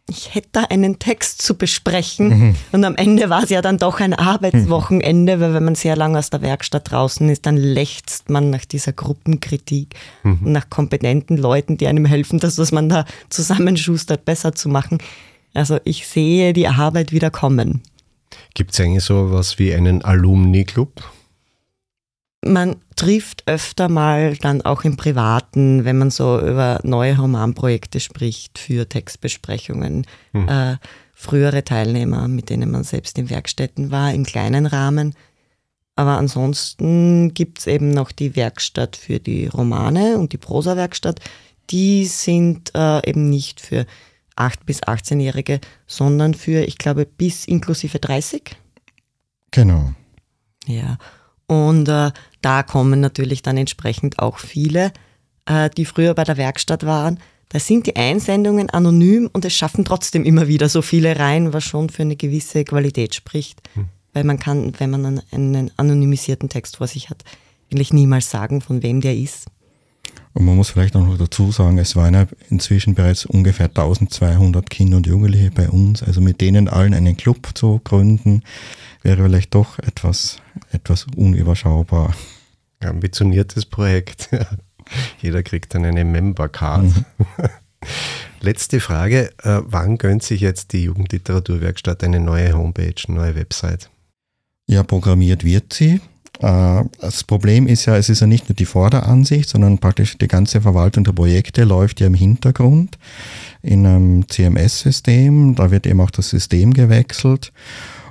ich 0.10 0.36
hätte 0.36 0.50
da 0.52 0.64
einen 0.64 1.00
Text 1.00 1.42
zu 1.42 1.58
besprechen. 1.58 2.28
Mhm. 2.28 2.56
Und 2.74 2.84
am 2.84 2.96
Ende 2.96 3.30
war 3.30 3.44
es 3.44 3.50
ja 3.50 3.62
dann 3.62 3.78
doch 3.78 4.02
ein 4.02 4.14
Arbeitswochenende, 4.14 5.40
weil 5.40 5.54
wenn 5.54 5.64
man 5.64 5.76
sehr 5.76 5.96
lange 5.96 6.20
aus 6.20 6.30
der 6.30 6.42
Werkstatt 6.42 6.92
draußen 6.92 7.30
ist, 7.30 7.46
dann 7.46 7.56
lechzt 7.56 8.30
man 8.30 8.50
nach 8.50 8.66
dieser 8.66 8.92
Gruppenkritik 8.92 9.96
mhm. 10.24 10.40
und 10.44 10.52
nach 10.52 10.70
kompetenten 10.70 11.38
Leuten, 11.38 11.78
die 11.78 11.88
einem 11.88 12.06
helfen, 12.06 12.40
das, 12.40 12.58
was 12.58 12.74
man 12.74 12.90
da 12.90 13.06
zusammenschustert, 13.30 14.26
besser 14.26 14.54
zu 14.54 14.68
machen. 14.68 14.98
Also 15.54 15.80
ich 15.84 16.08
sehe 16.08 16.54
die 16.54 16.68
Arbeit 16.68 17.12
wieder 17.12 17.32
kommen. 17.32 17.82
Gibt 18.54 18.72
es 18.72 18.80
eigentlich 18.80 19.04
so 19.04 19.32
was 19.32 19.60
wie 19.60 19.74
einen 19.74 20.04
Alumni-Club? 20.04 21.04
man 22.46 22.76
trifft 22.96 23.44
öfter 23.48 23.90
mal 23.90 24.36
dann 24.38 24.62
auch 24.62 24.84
im 24.84 24.98
Privaten, 24.98 25.86
wenn 25.86 25.98
man 25.98 26.12
so 26.12 26.40
über 26.40 26.80
neue 26.84 27.18
Romanprojekte 27.18 28.00
spricht, 28.00 28.60
für 28.60 28.88
Textbesprechungen. 28.88 30.06
Mhm. 30.34 30.48
Äh, 30.48 30.78
frühere 31.14 31.64
Teilnehmer, 31.64 32.28
mit 32.28 32.50
denen 32.50 32.72
man 32.72 32.84
selbst 32.84 33.18
in 33.18 33.30
Werkstätten 33.30 33.92
war, 33.92 34.14
im 34.14 34.26
kleinen 34.26 34.66
Rahmen. 34.66 35.16
Aber 35.96 36.18
ansonsten 36.18 37.34
gibt 37.34 37.60
es 37.60 37.68
eben 37.68 37.92
noch 37.92 38.12
die 38.12 38.36
Werkstatt 38.36 38.96
für 38.96 39.20
die 39.20 39.48
Romane 39.48 40.18
und 40.18 40.34
die 40.34 40.38
Prosa-Werkstatt. 40.38 41.20
Die 41.70 42.06
sind 42.06 42.72
äh, 42.76 43.08
eben 43.08 43.30
nicht 43.30 43.62
für 43.62 43.86
8- 44.36 44.66
bis 44.66 44.84
18-Jährige, 44.84 45.60
sondern 45.88 46.34
für, 46.34 46.64
ich 46.64 46.78
glaube, 46.78 47.06
bis 47.06 47.46
inklusive 47.46 48.00
30. 48.00 48.56
Genau. 49.52 49.94
Ja. 50.66 50.98
Und 51.48 51.88
äh, 51.88 52.12
da 52.42 52.64
kommen 52.64 53.00
natürlich 53.00 53.42
dann 53.42 53.58
entsprechend 53.58 54.20
auch 54.20 54.40
viele, 54.40 54.92
äh, 55.46 55.70
die 55.70 55.86
früher 55.86 56.14
bei 56.14 56.24
der 56.24 56.38
Werkstatt 56.38 56.86
waren. 56.86 57.20
Da 57.50 57.60
sind 57.60 57.86
die 57.86 57.96
Einsendungen 57.96 58.70
anonym 58.70 59.30
und 59.32 59.46
es 59.46 59.54
schaffen 59.54 59.86
trotzdem 59.86 60.24
immer 60.24 60.48
wieder 60.48 60.70
so 60.70 60.82
viele 60.82 61.20
rein, 61.20 61.54
was 61.54 61.64
schon 61.64 61.90
für 61.90 62.02
eine 62.02 62.16
gewisse 62.16 62.64
Qualität 62.64 63.14
spricht. 63.14 63.62
Hm. 63.76 63.90
Weil 64.14 64.24
man 64.24 64.40
kann, 64.40 64.74
wenn 64.80 64.90
man 64.90 65.22
einen 65.32 65.72
anonymisierten 65.78 66.50
Text 66.50 66.78
vor 66.78 66.88
sich 66.88 67.10
hat, 67.10 67.24
eigentlich 67.72 67.94
niemals 67.94 68.30
sagen, 68.30 68.62
von 68.62 68.84
wem 68.84 69.02
der 69.02 69.16
ist. 69.16 69.48
Und 70.34 70.46
man 70.46 70.56
muss 70.56 70.72
vielleicht 70.72 70.96
auch 70.96 71.06
noch 71.06 71.18
dazu 71.18 71.52
sagen, 71.52 71.78
es 71.78 71.96
waren 71.96 72.16
ja 72.16 72.26
inzwischen 72.50 72.96
bereits 72.96 73.26
ungefähr 73.26 73.68
1200 73.68 74.68
Kinder 74.70 74.98
und 74.98 75.06
Jugendliche 75.06 75.52
bei 75.52 75.70
uns. 75.70 76.02
Also 76.02 76.22
mit 76.22 76.42
denen 76.42 76.68
allen 76.68 76.94
einen 76.94 77.16
Club 77.16 77.50
zu 77.54 77.80
gründen, 77.84 78.42
wäre 79.04 79.24
vielleicht 79.24 79.54
doch 79.54 79.78
etwas, 79.80 80.38
etwas 80.72 81.06
unüberschaubar. 81.16 82.16
Ambitioniertes 82.80 83.66
Projekt. 83.66 84.30
Jeder 85.22 85.44
kriegt 85.44 85.74
dann 85.76 85.86
eine 85.86 86.04
Member-Card. 86.04 86.84
Mhm. 86.84 87.06
Letzte 88.42 88.80
Frage. 88.80 89.32
Äh, 89.44 89.62
wann 89.64 89.98
gönnt 89.98 90.24
sich 90.24 90.42
jetzt 90.42 90.74
die 90.74 90.84
Jugendliteraturwerkstatt 90.84 92.04
eine 92.04 92.20
neue 92.20 92.54
Homepage, 92.54 92.96
eine 93.08 93.18
neue 93.18 93.36
Website? 93.36 93.90
Ja, 94.66 94.84
programmiert 94.84 95.44
wird 95.44 95.74
sie. 95.74 96.02
Äh, 96.40 96.84
das 97.00 97.24
Problem 97.24 97.68
ist 97.68 97.86
ja, 97.86 97.98
es 97.98 98.10
ist 98.10 98.22
ja 98.22 98.28
nicht 98.28 98.50
nur 98.50 98.56
die 98.56 98.66
Vorderansicht, 98.66 99.50
sondern 99.50 99.78
praktisch 99.78 100.18
die 100.18 100.28
ganze 100.28 100.62
Verwaltung 100.62 101.04
der 101.04 101.14
Projekte 101.14 101.64
läuft 101.64 102.00
ja 102.00 102.08
im 102.08 102.14
Hintergrund 102.14 102.98
in 103.62 103.86
einem 103.86 104.28
CMS-System. 104.28 105.56
Da 105.56 105.72
wird 105.72 105.88
eben 105.88 106.02
auch 106.02 106.12
das 106.12 106.30
System 106.30 106.74
gewechselt. 106.74 107.52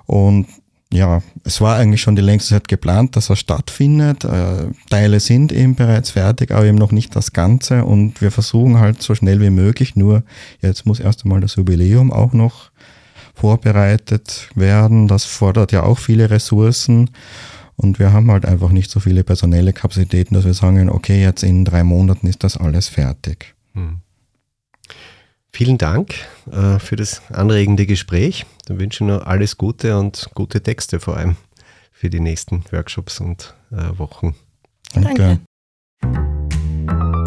Und 0.07 0.47
ja, 0.93 1.23
es 1.45 1.61
war 1.63 1.77
eigentlich 1.77 2.03
schon 2.03 2.17
die 2.17 2.23
längste 2.23 2.51
Zeit 2.51 2.69
geplant, 2.69 3.17
dass 3.17 3.31
er 3.31 3.37
stattfindet. 3.37 4.25
Äh, 4.25 4.67
Teile 4.91 5.21
sind 5.21 5.51
eben 5.51 5.75
bereits 5.75 6.11
fertig, 6.11 6.51
aber 6.51 6.67
eben 6.67 6.77
noch 6.77 6.93
nicht 6.93 7.17
das 7.17 7.33
Ganze. 7.33 7.85
Und 7.85 8.21
wir 8.21 8.31
versuchen 8.31 8.79
halt 8.79 9.03
so 9.03 9.15
schnell 9.15 9.41
wie 9.41 9.51
möglich. 9.51 9.97
Nur 9.97 10.23
jetzt 10.61 10.85
muss 10.85 11.01
erst 11.01 11.25
einmal 11.25 11.41
das 11.41 11.57
Jubiläum 11.57 12.13
auch 12.13 12.35
noch 12.35 12.71
vorbereitet 13.35 14.51
werden. 14.55 15.09
Das 15.09 15.25
fordert 15.25 15.73
ja 15.73 15.83
auch 15.83 15.99
viele 15.99 16.31
Ressourcen. 16.31 17.11
Und 17.77 17.99
wir 17.99 18.13
haben 18.13 18.31
halt 18.31 18.45
einfach 18.47 18.71
nicht 18.71 18.91
so 18.91 19.01
viele 19.01 19.25
personelle 19.25 19.73
Kapazitäten, 19.73 20.35
dass 20.35 20.45
wir 20.45 20.55
sagen, 20.55 20.89
okay, 20.89 21.23
jetzt 21.23 21.43
in 21.43 21.65
drei 21.65 21.85
Monaten 21.85 22.27
ist 22.27 22.45
das 22.45 22.57
alles 22.57 22.89
fertig. 22.89 23.55
Hm. 23.75 24.01
Vielen 25.53 25.79
Dank 25.79 26.15
äh, 26.51 26.79
für 26.79 26.97
das 26.97 27.23
anregende 27.31 27.87
Gespräch. 27.87 28.47
Dann 28.67 28.81
wünsche 28.81 29.05
ich 29.05 29.09
nur 29.09 29.27
alles 29.27 29.59
Gute 29.59 29.99
und 29.99 30.31
gute 30.35 30.63
Texte 30.63 30.99
vor 30.99 31.17
allem 31.17 31.37
für 31.93 32.09
die 32.09 32.21
nächsten 32.21 32.65
Workshops 32.71 33.21
und 33.21 33.55
äh, 33.71 33.99
Wochen. 33.99 34.35
Danke. 34.95 35.41
Danke. 36.01 37.22